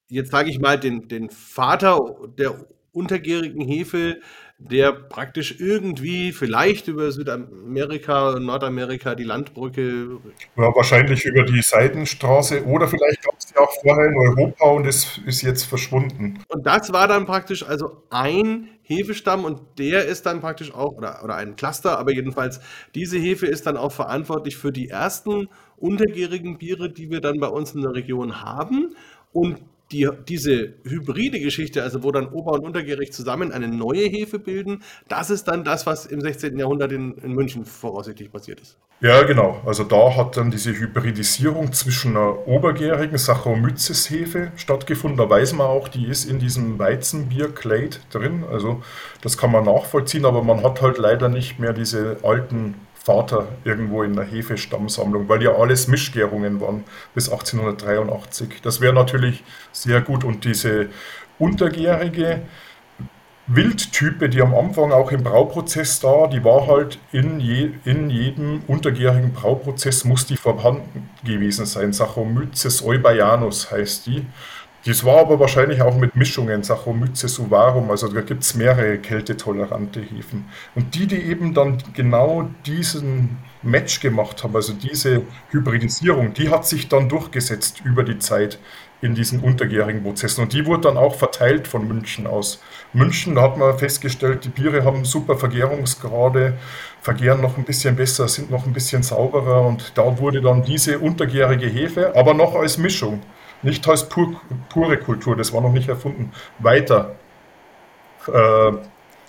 [0.08, 4.20] jetzt sage ich mal den, den Vater der untergärigen Hefe,
[4.58, 10.18] der praktisch irgendwie vielleicht über Südamerika, Nordamerika die Landbrücke.
[10.56, 14.86] Ja, wahrscheinlich über die Seidenstraße oder vielleicht gab es die auch vorher in Europa und
[14.86, 16.38] es ist jetzt verschwunden.
[16.48, 21.24] Und das war dann praktisch also ein Hefestamm und der ist dann praktisch auch, oder,
[21.24, 22.60] oder ein Cluster, aber jedenfalls
[22.94, 27.48] diese Hefe ist dann auch verantwortlich für die ersten untergärigen Biere, die wir dann bei
[27.48, 28.94] uns in der Region haben.
[29.32, 29.58] Und
[29.94, 34.82] die, diese hybride Geschichte, also wo dann Ober- und Untergärig zusammen eine neue Hefe bilden,
[35.08, 36.58] das ist dann das, was im 16.
[36.58, 38.76] Jahrhundert in, in München voraussichtlich passiert ist.
[39.00, 39.60] Ja, genau.
[39.64, 45.18] Also da hat dann diese Hybridisierung zwischen einer obergärigen Saccharomyces-Hefe stattgefunden.
[45.18, 48.44] Da weiß man auch, die ist in diesem Weizenbier-Clade drin.
[48.50, 48.82] Also
[49.22, 52.74] das kann man nachvollziehen, aber man hat halt leider nicht mehr diese alten
[53.04, 56.84] Vater irgendwo in der Hefestammsammlung, weil ja alles Mischgärungen waren
[57.14, 58.62] bis 1883.
[58.62, 60.88] Das wäre natürlich sehr gut und diese
[61.38, 62.40] untergärige
[63.46, 68.62] Wildtype, die am Anfang auch im Brauprozess da, die war halt in, je, in jedem
[68.68, 71.92] untergärigen Brauprozess muss die vorhanden gewesen sein.
[71.92, 74.24] Saccharomyces eubayanus heißt die.
[74.86, 80.00] Das war aber wahrscheinlich auch mit Mischungen, Saccharomyces uvarum, also da gibt es mehrere kältetolerante
[80.00, 80.44] Hefen.
[80.74, 86.66] Und die, die eben dann genau diesen Match gemacht haben, also diese Hybridisierung, die hat
[86.66, 88.58] sich dann durchgesetzt über die Zeit
[89.00, 90.42] in diesen untergärigen Prozessen.
[90.42, 92.62] Und die wurde dann auch verteilt von München aus.
[92.92, 96.58] München, da hat man festgestellt, die Biere haben super Vergärungsgrade,
[97.00, 99.66] vergären noch ein bisschen besser, sind noch ein bisschen sauberer.
[99.66, 103.22] Und da wurde dann diese untergärige Hefe, aber noch als Mischung
[103.64, 107.16] nicht als pur, pure Kultur, das war noch nicht erfunden, weiter
[108.28, 108.72] äh,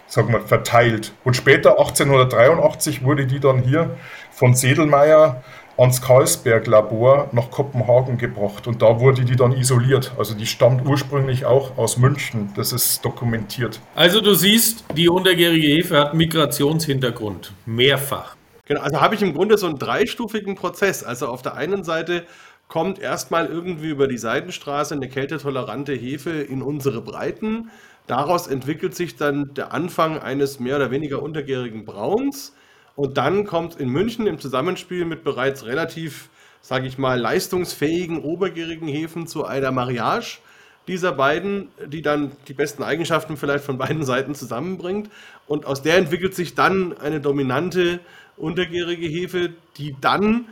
[0.07, 1.13] sagen wir, verteilt.
[1.23, 3.97] Und später, 1883, wurde die dann hier
[4.31, 5.43] von Sedelmeier
[5.77, 10.13] ans Karlsberg-Labor nach Kopenhagen gebracht und da wurde die dann isoliert.
[10.17, 12.53] Also die stammt ursprünglich auch aus München.
[12.55, 13.81] Das ist dokumentiert.
[13.93, 17.51] Also du siehst, die untergärige Hefe hat Migrationshintergrund.
[17.65, 18.37] Mehrfach.
[18.67, 21.03] Genau, also habe ich im Grunde so einen dreistufigen Prozess.
[21.03, 22.25] Also auf der einen Seite
[22.67, 27.69] kommt erstmal irgendwie über die Seitenstraße eine kältetolerante Hefe in unsere Breiten.
[28.07, 32.55] Daraus entwickelt sich dann der Anfang eines mehr oder weniger untergärigen Brauns.
[32.95, 36.29] Und dann kommt in München im Zusammenspiel mit bereits relativ,
[36.61, 40.39] sage ich mal, leistungsfähigen obergärigen Hefen zu einer Mariage
[40.87, 45.09] dieser beiden, die dann die besten Eigenschaften vielleicht von beiden Seiten zusammenbringt.
[45.47, 47.99] Und aus der entwickelt sich dann eine dominante
[48.37, 50.45] untergärige Hefe, die dann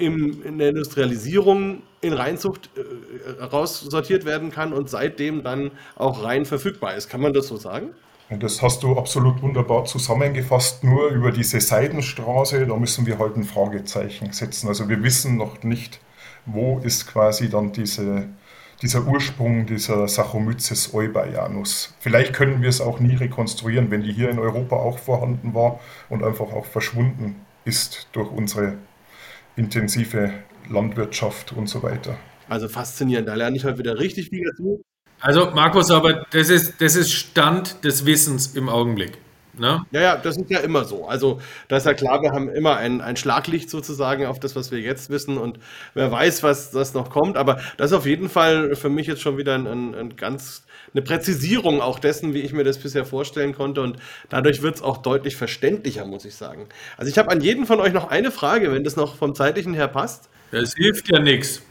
[0.00, 6.44] im, in der Industrialisierung in Reinzucht äh, raussortiert werden kann und seitdem dann auch rein
[6.44, 7.08] verfügbar ist.
[7.08, 7.90] Kann man das so sagen?
[8.38, 10.84] Das hast du absolut wunderbar zusammengefasst.
[10.84, 14.68] Nur über diese Seidenstraße, da müssen wir halt ein Fragezeichen setzen.
[14.68, 16.00] Also wir wissen noch nicht,
[16.46, 18.28] wo ist quasi dann diese,
[18.82, 21.94] dieser Ursprung dieser Saccharomyces eubayanus.
[21.98, 25.80] Vielleicht können wir es auch nie rekonstruieren, wenn die hier in Europa auch vorhanden war
[26.08, 28.78] und einfach auch verschwunden ist durch unsere
[29.60, 30.32] intensive
[30.70, 32.18] Landwirtschaft und so weiter.
[32.48, 34.82] Also faszinierend, da lerne ich heute wieder richtig viel dazu.
[35.20, 39.18] Also Markus, aber das ist, das ist Stand des Wissens im Augenblick.
[39.58, 39.84] Ne?
[39.90, 41.06] Ja, ja, das ist ja immer so.
[41.06, 44.70] Also, da ist ja klar, wir haben immer ein, ein Schlaglicht sozusagen auf das, was
[44.70, 45.58] wir jetzt wissen und
[45.92, 47.36] wer weiß, was das noch kommt.
[47.36, 50.64] Aber das ist auf jeden Fall für mich jetzt schon wieder ein, ein, ein ganz
[50.92, 53.82] eine Präzisierung auch dessen, wie ich mir das bisher vorstellen konnte.
[53.82, 56.68] Und dadurch wird es auch deutlich verständlicher, muss ich sagen.
[56.96, 59.74] Also ich habe an jeden von euch noch eine Frage, wenn das noch vom zeitlichen
[59.74, 60.28] her passt.
[60.50, 61.62] Das hilft ja nichts.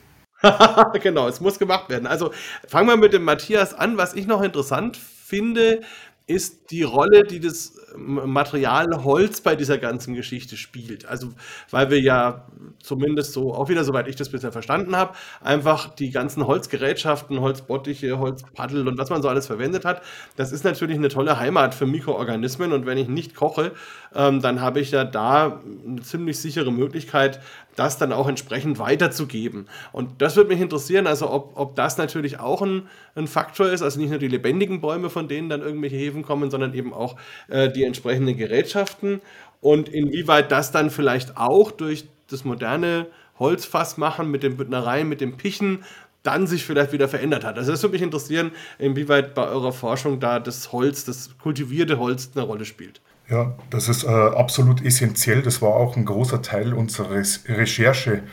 [1.04, 2.08] genau, es muss gemacht werden.
[2.08, 2.32] Also
[2.68, 3.98] fangen wir mit dem Matthias an.
[3.98, 5.82] Was ich noch interessant finde,
[6.28, 11.06] ist die Rolle, die das Material Holz bei dieser ganzen Geschichte spielt.
[11.06, 11.30] Also,
[11.72, 12.46] weil wir ja
[12.82, 18.20] zumindest so, auch wieder soweit ich das bisher verstanden habe, einfach die ganzen Holzgerätschaften, Holzbottiche,
[18.20, 20.02] Holzpaddel und was man so alles verwendet hat,
[20.36, 23.72] das ist natürlich eine tolle Heimat für Mikroorganismen und wenn ich nicht koche,
[24.16, 27.40] ähm, dann habe ich ja da eine ziemlich sichere Möglichkeit,
[27.76, 29.68] das dann auch entsprechend weiterzugeben.
[29.92, 33.82] Und das würde mich interessieren, also ob, ob das natürlich auch ein, ein Faktor ist,
[33.82, 37.16] also nicht nur die lebendigen Bäume, von denen dann irgendwelche Hefen kommen, sondern eben auch
[37.48, 39.22] äh, die entsprechenden Gerätschaften
[39.62, 43.08] und inwieweit das dann vielleicht auch durch das moderne
[43.38, 45.84] Holzfass machen mit den Büttnereien, mit dem Pichen,
[46.24, 47.58] dann sich vielleicht wieder verändert hat.
[47.58, 52.32] Also das würde mich interessieren, inwieweit bei eurer Forschung da das Holz, das kultivierte Holz
[52.36, 53.02] eine Rolle spielt.
[53.30, 55.42] Ja, das ist äh, absolut essentiell.
[55.42, 58.24] Das war auch ein großer Teil unserer Recherche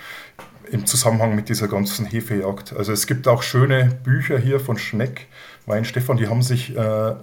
[0.71, 2.75] im Zusammenhang mit dieser ganzen Hefejagd.
[2.77, 5.29] Also es gibt auch schöne Bücher hier von Schneck,
[5.67, 7.15] Weinstefan, die haben sich, äh,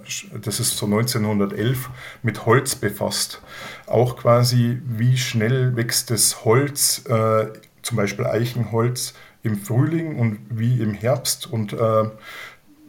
[0.42, 1.90] das ist so 1911,
[2.24, 3.42] mit Holz befasst.
[3.88, 7.48] Auch quasi, wie schnell wächst das Holz, äh,
[7.82, 9.14] zum Beispiel Eichenholz,
[9.44, 11.52] im Frühling und wie im Herbst.
[11.52, 12.04] Und äh,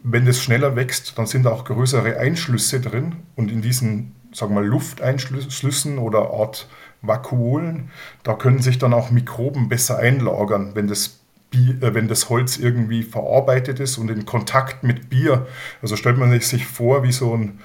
[0.03, 3.17] wenn das schneller wächst, dann sind auch größere Einschlüsse drin.
[3.35, 6.67] Und in diesen sagen wir mal, Lufteinschlüssen oder Art
[7.01, 7.89] Vakuolen.
[8.23, 11.19] Da können sich dann auch Mikroben besser einlagern, wenn das,
[11.53, 15.47] äh, wenn das Holz irgendwie verarbeitet ist und in Kontakt mit Bier.
[15.81, 17.59] Also stellt man sich vor, wie so ein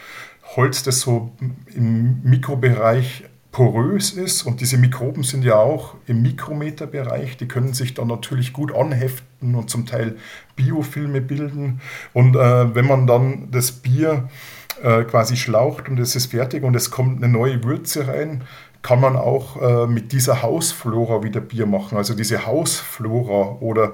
[0.57, 1.33] Holz, das so
[1.75, 7.95] im Mikrobereich porös ist und diese Mikroben sind ja auch im Mikrometerbereich, die können sich
[7.95, 10.17] dann natürlich gut anheften und zum Teil
[10.55, 11.81] Biofilme bilden.
[12.13, 16.75] Und äh, wenn man dann das Bier äh, quasi schlaucht und es ist fertig und
[16.75, 18.45] es kommt eine neue Würze rein,
[18.83, 21.99] kann man auch äh, mit dieser Hausflora wieder Bier machen.
[21.99, 23.93] Also diese Hausflora oder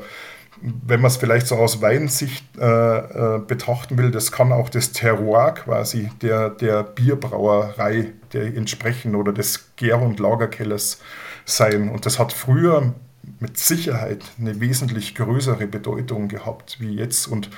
[0.63, 4.93] wenn man es vielleicht so aus Weinsicht äh, äh, betrachten will, das kann auch das
[4.93, 11.01] Terroir quasi der, der Bierbrauerei der entsprechen oder des Gär- und Lagerkellers
[11.45, 11.91] sein.
[11.91, 12.95] Und das hat früher
[13.41, 17.27] mit Sicherheit eine wesentlich größere Bedeutung gehabt wie jetzt.
[17.27, 17.51] Und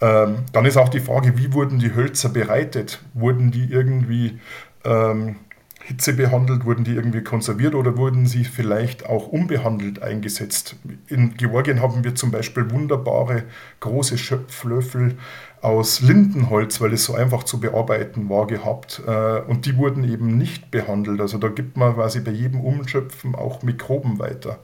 [0.00, 3.02] ähm, dann ist auch die Frage, wie wurden die Hölzer bereitet?
[3.14, 4.38] Wurden die irgendwie
[4.84, 5.36] ähm,
[5.84, 6.64] Hitze behandelt?
[6.64, 10.76] Wurden die irgendwie konserviert oder wurden sie vielleicht auch unbehandelt eingesetzt?
[11.08, 13.44] In Georgien haben wir zum Beispiel wunderbare
[13.80, 15.16] große Schöpflöffel
[15.60, 19.02] aus Lindenholz, weil es so einfach zu bearbeiten war, gehabt.
[19.06, 21.20] Äh, und die wurden eben nicht behandelt.
[21.20, 24.58] Also da gibt man quasi bei jedem Umschöpfen auch Mikroben weiter.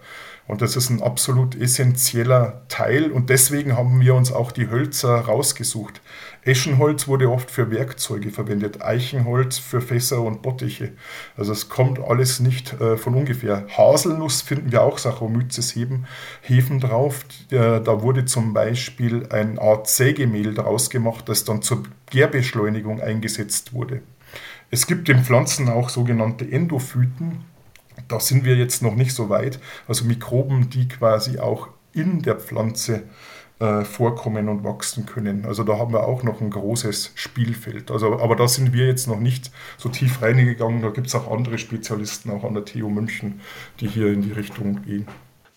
[0.48, 5.20] Und das ist ein absolut essentieller Teil und deswegen haben wir uns auch die Hölzer
[5.20, 6.00] rausgesucht.
[6.42, 10.92] Eschenholz wurde oft für Werkzeuge verwendet, Eichenholz für Fässer und Bottiche.
[11.36, 13.66] Also es kommt alles nicht äh, von ungefähr.
[13.76, 15.76] Haselnuss finden wir auch Saccharomyces
[16.40, 17.26] Hefen, drauf.
[17.50, 23.74] Äh, da wurde zum Beispiel eine Art Sägemehl draus gemacht, das dann zur Gärbeschleunigung eingesetzt
[23.74, 24.00] wurde.
[24.70, 27.44] Es gibt in Pflanzen auch sogenannte Endophyten,
[28.08, 29.60] da sind wir jetzt noch nicht so weit.
[29.86, 33.02] Also Mikroben, die quasi auch in der Pflanze
[33.60, 35.44] äh, vorkommen und wachsen können.
[35.44, 37.90] Also da haben wir auch noch ein großes Spielfeld.
[37.90, 40.80] Also, aber da sind wir jetzt noch nicht so tief reingegangen.
[40.80, 43.40] Da gibt es auch andere Spezialisten, auch an der TU München,
[43.80, 45.06] die hier in die Richtung gehen.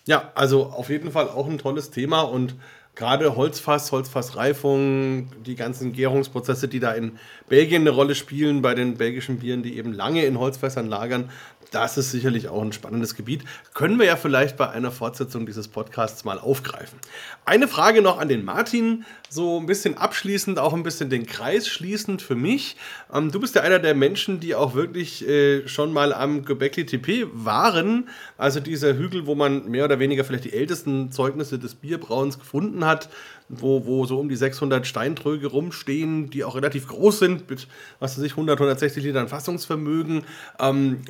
[0.04, 2.56] Ja, also auf jeden Fall auch ein tolles Thema und
[2.96, 7.18] gerade Holzfass, Holzfassreifung, die ganzen Gärungsprozesse, die da in
[7.48, 11.30] Belgien eine Rolle spielen, bei den belgischen Bieren, die eben lange in Holzfässern lagern,
[11.72, 13.42] das ist sicherlich auch ein spannendes Gebiet.
[13.74, 16.98] Können wir ja vielleicht bei einer Fortsetzung dieses Podcasts mal aufgreifen.
[17.44, 21.66] Eine Frage noch an den Martin, so ein bisschen abschließend, auch ein bisschen den Kreis
[21.66, 22.76] schließend für mich.
[23.12, 26.86] Ähm, du bist ja einer der Menschen, die auch wirklich äh, schon mal am Göbekli
[26.86, 31.74] Tepe waren, also dieser Hügel, wo man mehr oder weniger vielleicht die ältesten Zeugnisse des
[31.74, 33.08] Bierbrauens gefunden hat
[33.48, 38.16] wo, wo so um die 600 Steintröge rumstehen, die auch relativ groß sind, mit, was
[38.16, 40.24] weiß ich, 100, 160 Litern Fassungsvermögen.
[40.58, 41.00] Ähm,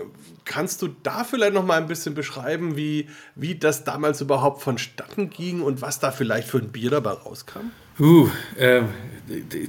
[0.45, 5.31] kannst du da vielleicht noch mal ein bisschen beschreiben, wie, wie das damals überhaupt vonstatten
[5.31, 7.71] ging und was da vielleicht für ein Bier dabei rauskam?
[7.99, 8.29] Uh,
[8.59, 8.83] äh,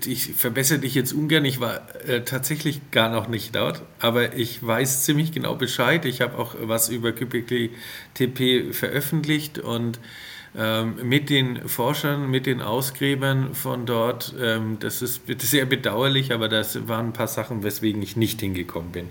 [0.06, 1.45] ich verbessere dich jetzt ungern.
[1.45, 6.06] Ich war äh, tatsächlich gar noch nicht dort, aber ich weiß ziemlich genau Bescheid.
[6.06, 7.72] Ich habe auch was über Kübikli
[8.14, 9.99] TP veröffentlicht und
[11.04, 14.36] mit den Forschern, mit den Ausgräbern von dort.
[14.40, 18.92] Ähm, das ist sehr bedauerlich, aber das waren ein paar Sachen, weswegen ich nicht hingekommen
[18.92, 19.10] bin.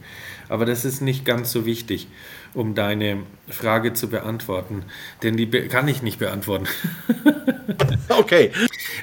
[0.52, 2.08] Aber das ist nicht ganz so wichtig,
[2.52, 4.84] um deine Frage zu beantworten,
[5.22, 6.66] denn die kann ich nicht beantworten.
[8.10, 8.52] okay.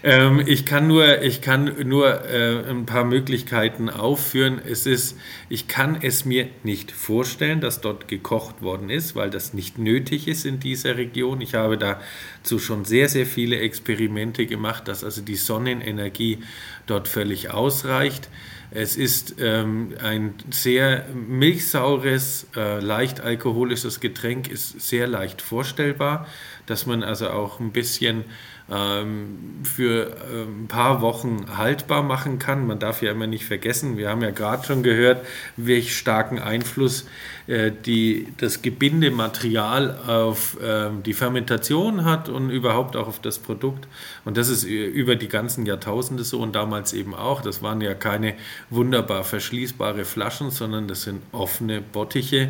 [0.03, 4.61] Ähm, ich kann nur, ich kann nur äh, ein paar Möglichkeiten aufführen.
[4.63, 5.17] Es ist,
[5.49, 10.27] ich kann es mir nicht vorstellen, dass dort gekocht worden ist, weil das nicht nötig
[10.27, 11.41] ist in dieser Region.
[11.41, 16.43] Ich habe dazu schon sehr, sehr viele Experimente gemacht, dass also die Sonnenenergie
[16.85, 18.29] dort völlig ausreicht.
[18.71, 26.27] Es ist ähm, ein sehr milchsaures, äh, leicht alkoholisches Getränk, ist sehr leicht vorstellbar,
[26.67, 28.25] dass man also auch ein bisschen
[28.71, 32.67] ähm, für äh, ein paar Wochen haltbar machen kann.
[32.67, 35.25] Man darf ja immer nicht vergessen, wir haben ja gerade schon gehört,
[35.57, 37.07] welch starken Einfluss
[37.47, 43.87] äh, die, das Gebindematerial auf ähm, die Fermentation hat und überhaupt auch auf das Produkt.
[44.25, 47.41] Und das ist über die ganzen Jahrtausende so und damals eben auch.
[47.41, 48.35] Das waren ja keine
[48.69, 52.49] wunderbar verschließbare Flaschen, sondern das sind offene Bottiche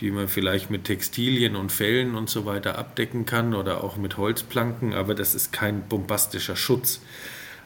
[0.00, 4.16] die man vielleicht mit Textilien und Fellen und so weiter abdecken kann oder auch mit
[4.16, 7.00] Holzplanken, aber das ist kein bombastischer Schutz.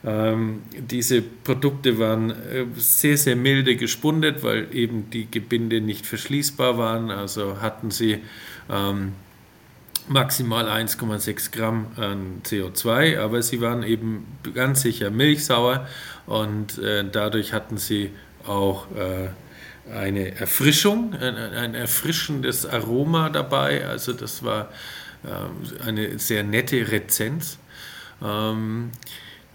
[0.03, 6.79] Ähm, diese Produkte waren äh, sehr, sehr milde gespundet, weil eben die Gebinde nicht verschließbar
[6.79, 7.11] waren.
[7.11, 8.19] Also hatten sie
[8.71, 9.13] ähm,
[10.09, 15.87] maximal 1,6 Gramm an CO2, aber sie waren eben ganz sicher milchsauer
[16.27, 18.11] und äh, dadurch hatten sie
[18.47, 19.29] auch äh,
[19.91, 23.87] eine Erfrischung, ein, ein, erfrischendes Aroma dabei.
[23.87, 24.71] Also das war
[25.25, 27.59] äh, eine sehr nette Rezenz.
[28.23, 28.91] Ähm,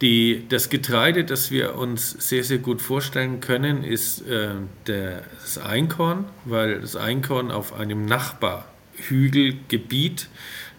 [0.02, 4.49] die, das Getreide, das wir uns sehr, sehr gut vorstellen können, ist äh,
[4.88, 10.28] der, das Einkorn, weil das Einkorn auf einem Nachbarhügelgebiet,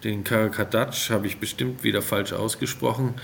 [0.03, 3.15] den Karakadatsch habe ich bestimmt wieder falsch ausgesprochen,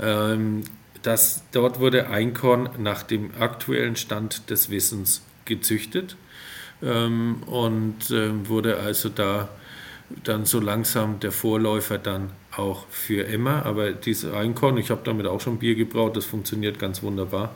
[0.00, 0.62] ähm,
[1.02, 6.16] das, dort wurde Einkorn nach dem aktuellen Stand des Wissens gezüchtet.
[6.82, 9.50] ähm, und äh, wurde also da
[10.24, 13.62] dann so langsam der Vorläufer dann auch für Emma.
[13.62, 17.54] Aber dieses Einkorn, ich habe damit auch schon Bier gebraut, das funktioniert ganz wunderbar.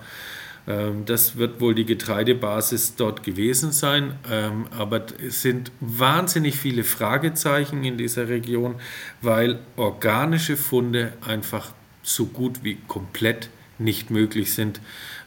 [0.66, 6.85] Ähm, das wird wohl die Getreidebasis dort gewesen sein, ähm, aber es sind wahnsinnig viele
[6.85, 8.77] Fragezeichen in dieser Region,
[9.21, 11.73] weil organische Funde einfach
[12.03, 14.81] so gut wie komplett nicht möglich sind.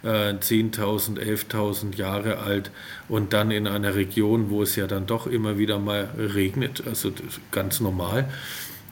[0.03, 2.71] 10.000, äh, 11.000 Jahre alt
[3.09, 7.11] und dann in einer Region, wo es ja dann doch immer wieder mal regnet, also
[7.51, 8.29] ganz normal,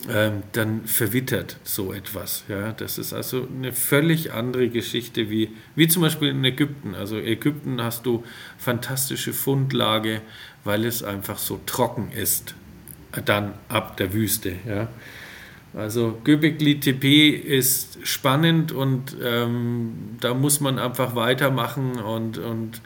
[0.07, 2.43] ähm, dann verwittert so etwas.
[2.47, 2.73] Ja?
[2.73, 6.95] Das ist also eine völlig andere Geschichte wie, wie zum Beispiel in Ägypten.
[6.95, 8.23] Also Ägypten hast du
[8.57, 10.21] fantastische Fundlage,
[10.63, 12.55] weil es einfach so trocken ist,
[13.25, 14.53] dann ab der Wüste.
[14.67, 14.89] Ja?
[15.75, 22.81] Also Göbekli Tepe ist spannend und ähm, da muss man einfach weitermachen und, und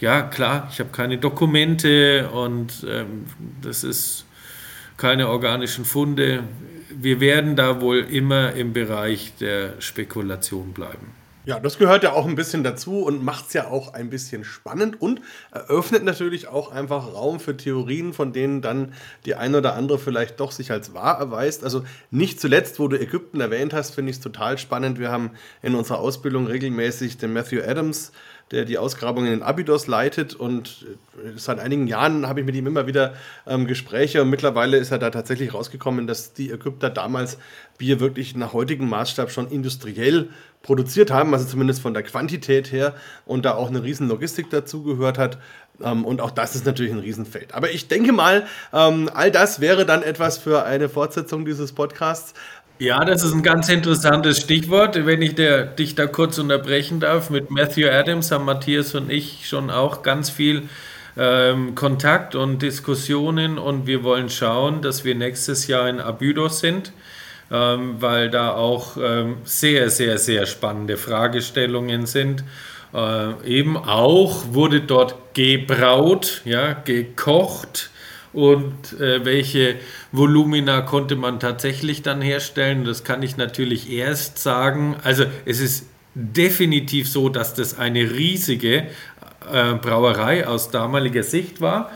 [0.00, 3.24] ja, klar, ich habe keine Dokumente und ähm,
[3.62, 4.26] das ist
[4.98, 6.44] keine organischen Funde.
[6.90, 11.12] Wir werden da wohl immer im Bereich der Spekulation bleiben.
[11.46, 14.42] Ja, das gehört ja auch ein bisschen dazu und macht es ja auch ein bisschen
[14.42, 15.20] spannend und
[15.52, 18.92] eröffnet natürlich auch einfach Raum für Theorien, von denen dann
[19.26, 21.62] die eine oder andere vielleicht doch sich als wahr erweist.
[21.62, 24.98] Also nicht zuletzt, wo du Ägypten erwähnt hast, finde ich es total spannend.
[24.98, 25.30] Wir haben
[25.62, 28.10] in unserer Ausbildung regelmäßig den Matthew Adams
[28.50, 30.34] der die Ausgrabungen in Abydos leitet.
[30.34, 30.86] Und
[31.24, 33.14] äh, seit einigen Jahren habe ich mit ihm immer wieder
[33.46, 34.22] ähm, Gespräche.
[34.22, 37.38] Und mittlerweile ist er da tatsächlich rausgekommen, dass die Ägypter damals
[37.78, 40.30] Bier wirklich nach heutigem Maßstab schon industriell
[40.66, 42.94] produziert haben, also zumindest von der Quantität her.
[43.24, 45.38] Und da auch eine riesen Logistik dazugehört hat.
[45.82, 47.54] Ähm, und auch das ist natürlich ein Riesenfeld.
[47.54, 52.34] Aber ich denke mal, ähm, all das wäre dann etwas für eine Fortsetzung dieses Podcasts.
[52.78, 55.06] Ja, das ist ein ganz interessantes Stichwort.
[55.06, 59.48] Wenn ich der, dich da kurz unterbrechen darf, mit Matthew Adams haben Matthias und ich
[59.48, 60.68] schon auch ganz viel
[61.16, 66.92] ähm, Kontakt und Diskussionen und wir wollen schauen, dass wir nächstes Jahr in Abydos sind,
[67.50, 72.44] ähm, weil da auch ähm, sehr, sehr, sehr spannende Fragestellungen sind.
[72.94, 77.90] Äh, eben auch wurde dort gebraut, ja, gekocht
[78.32, 79.76] und äh, welche
[80.12, 82.84] Volumina konnte man tatsächlich dann herstellen.
[82.84, 84.96] Das kann ich natürlich erst sagen.
[85.02, 88.88] Also es ist definitiv so, dass das eine riesige
[89.52, 91.90] äh, Brauerei aus damaliger Sicht war.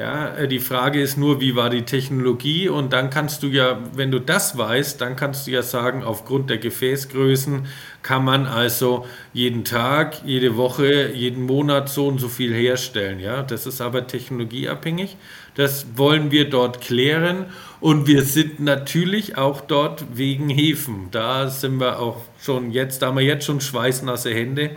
[0.00, 2.70] Ja, äh, die Frage ist nur, wie war die Technologie?
[2.70, 6.48] Und dann kannst du ja, wenn du das weißt, dann kannst du ja sagen, aufgrund
[6.48, 7.66] der Gefäßgrößen
[8.00, 9.04] kann man also
[9.34, 13.20] jeden Tag, jede Woche, jeden Monat so und so viel herstellen.
[13.20, 15.18] Ja, das ist aber technologieabhängig.
[15.54, 17.44] Das wollen wir dort klären.
[17.78, 21.08] Und wir sind natürlich auch dort wegen Hefen.
[21.10, 24.70] Da sind wir auch schon jetzt, da haben wir jetzt schon schweißnasse Hände,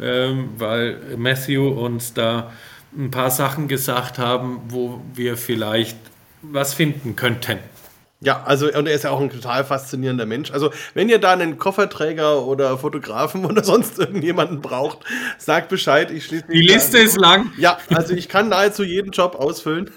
[0.00, 2.50] ähm, weil Matthew uns da
[2.96, 5.98] ein paar Sachen gesagt haben, wo wir vielleicht
[6.42, 7.58] was finden könnten.
[8.20, 10.50] Ja, also und er ist ja auch ein total faszinierender Mensch.
[10.50, 15.00] Also, wenn ihr da einen Kofferträger oder Fotografen oder sonst irgendjemanden braucht,
[15.36, 16.10] sagt Bescheid.
[16.10, 17.52] Ich schließe Die Liste ist lang.
[17.58, 19.90] Ja, also ich kann nahezu jeden Job ausfüllen.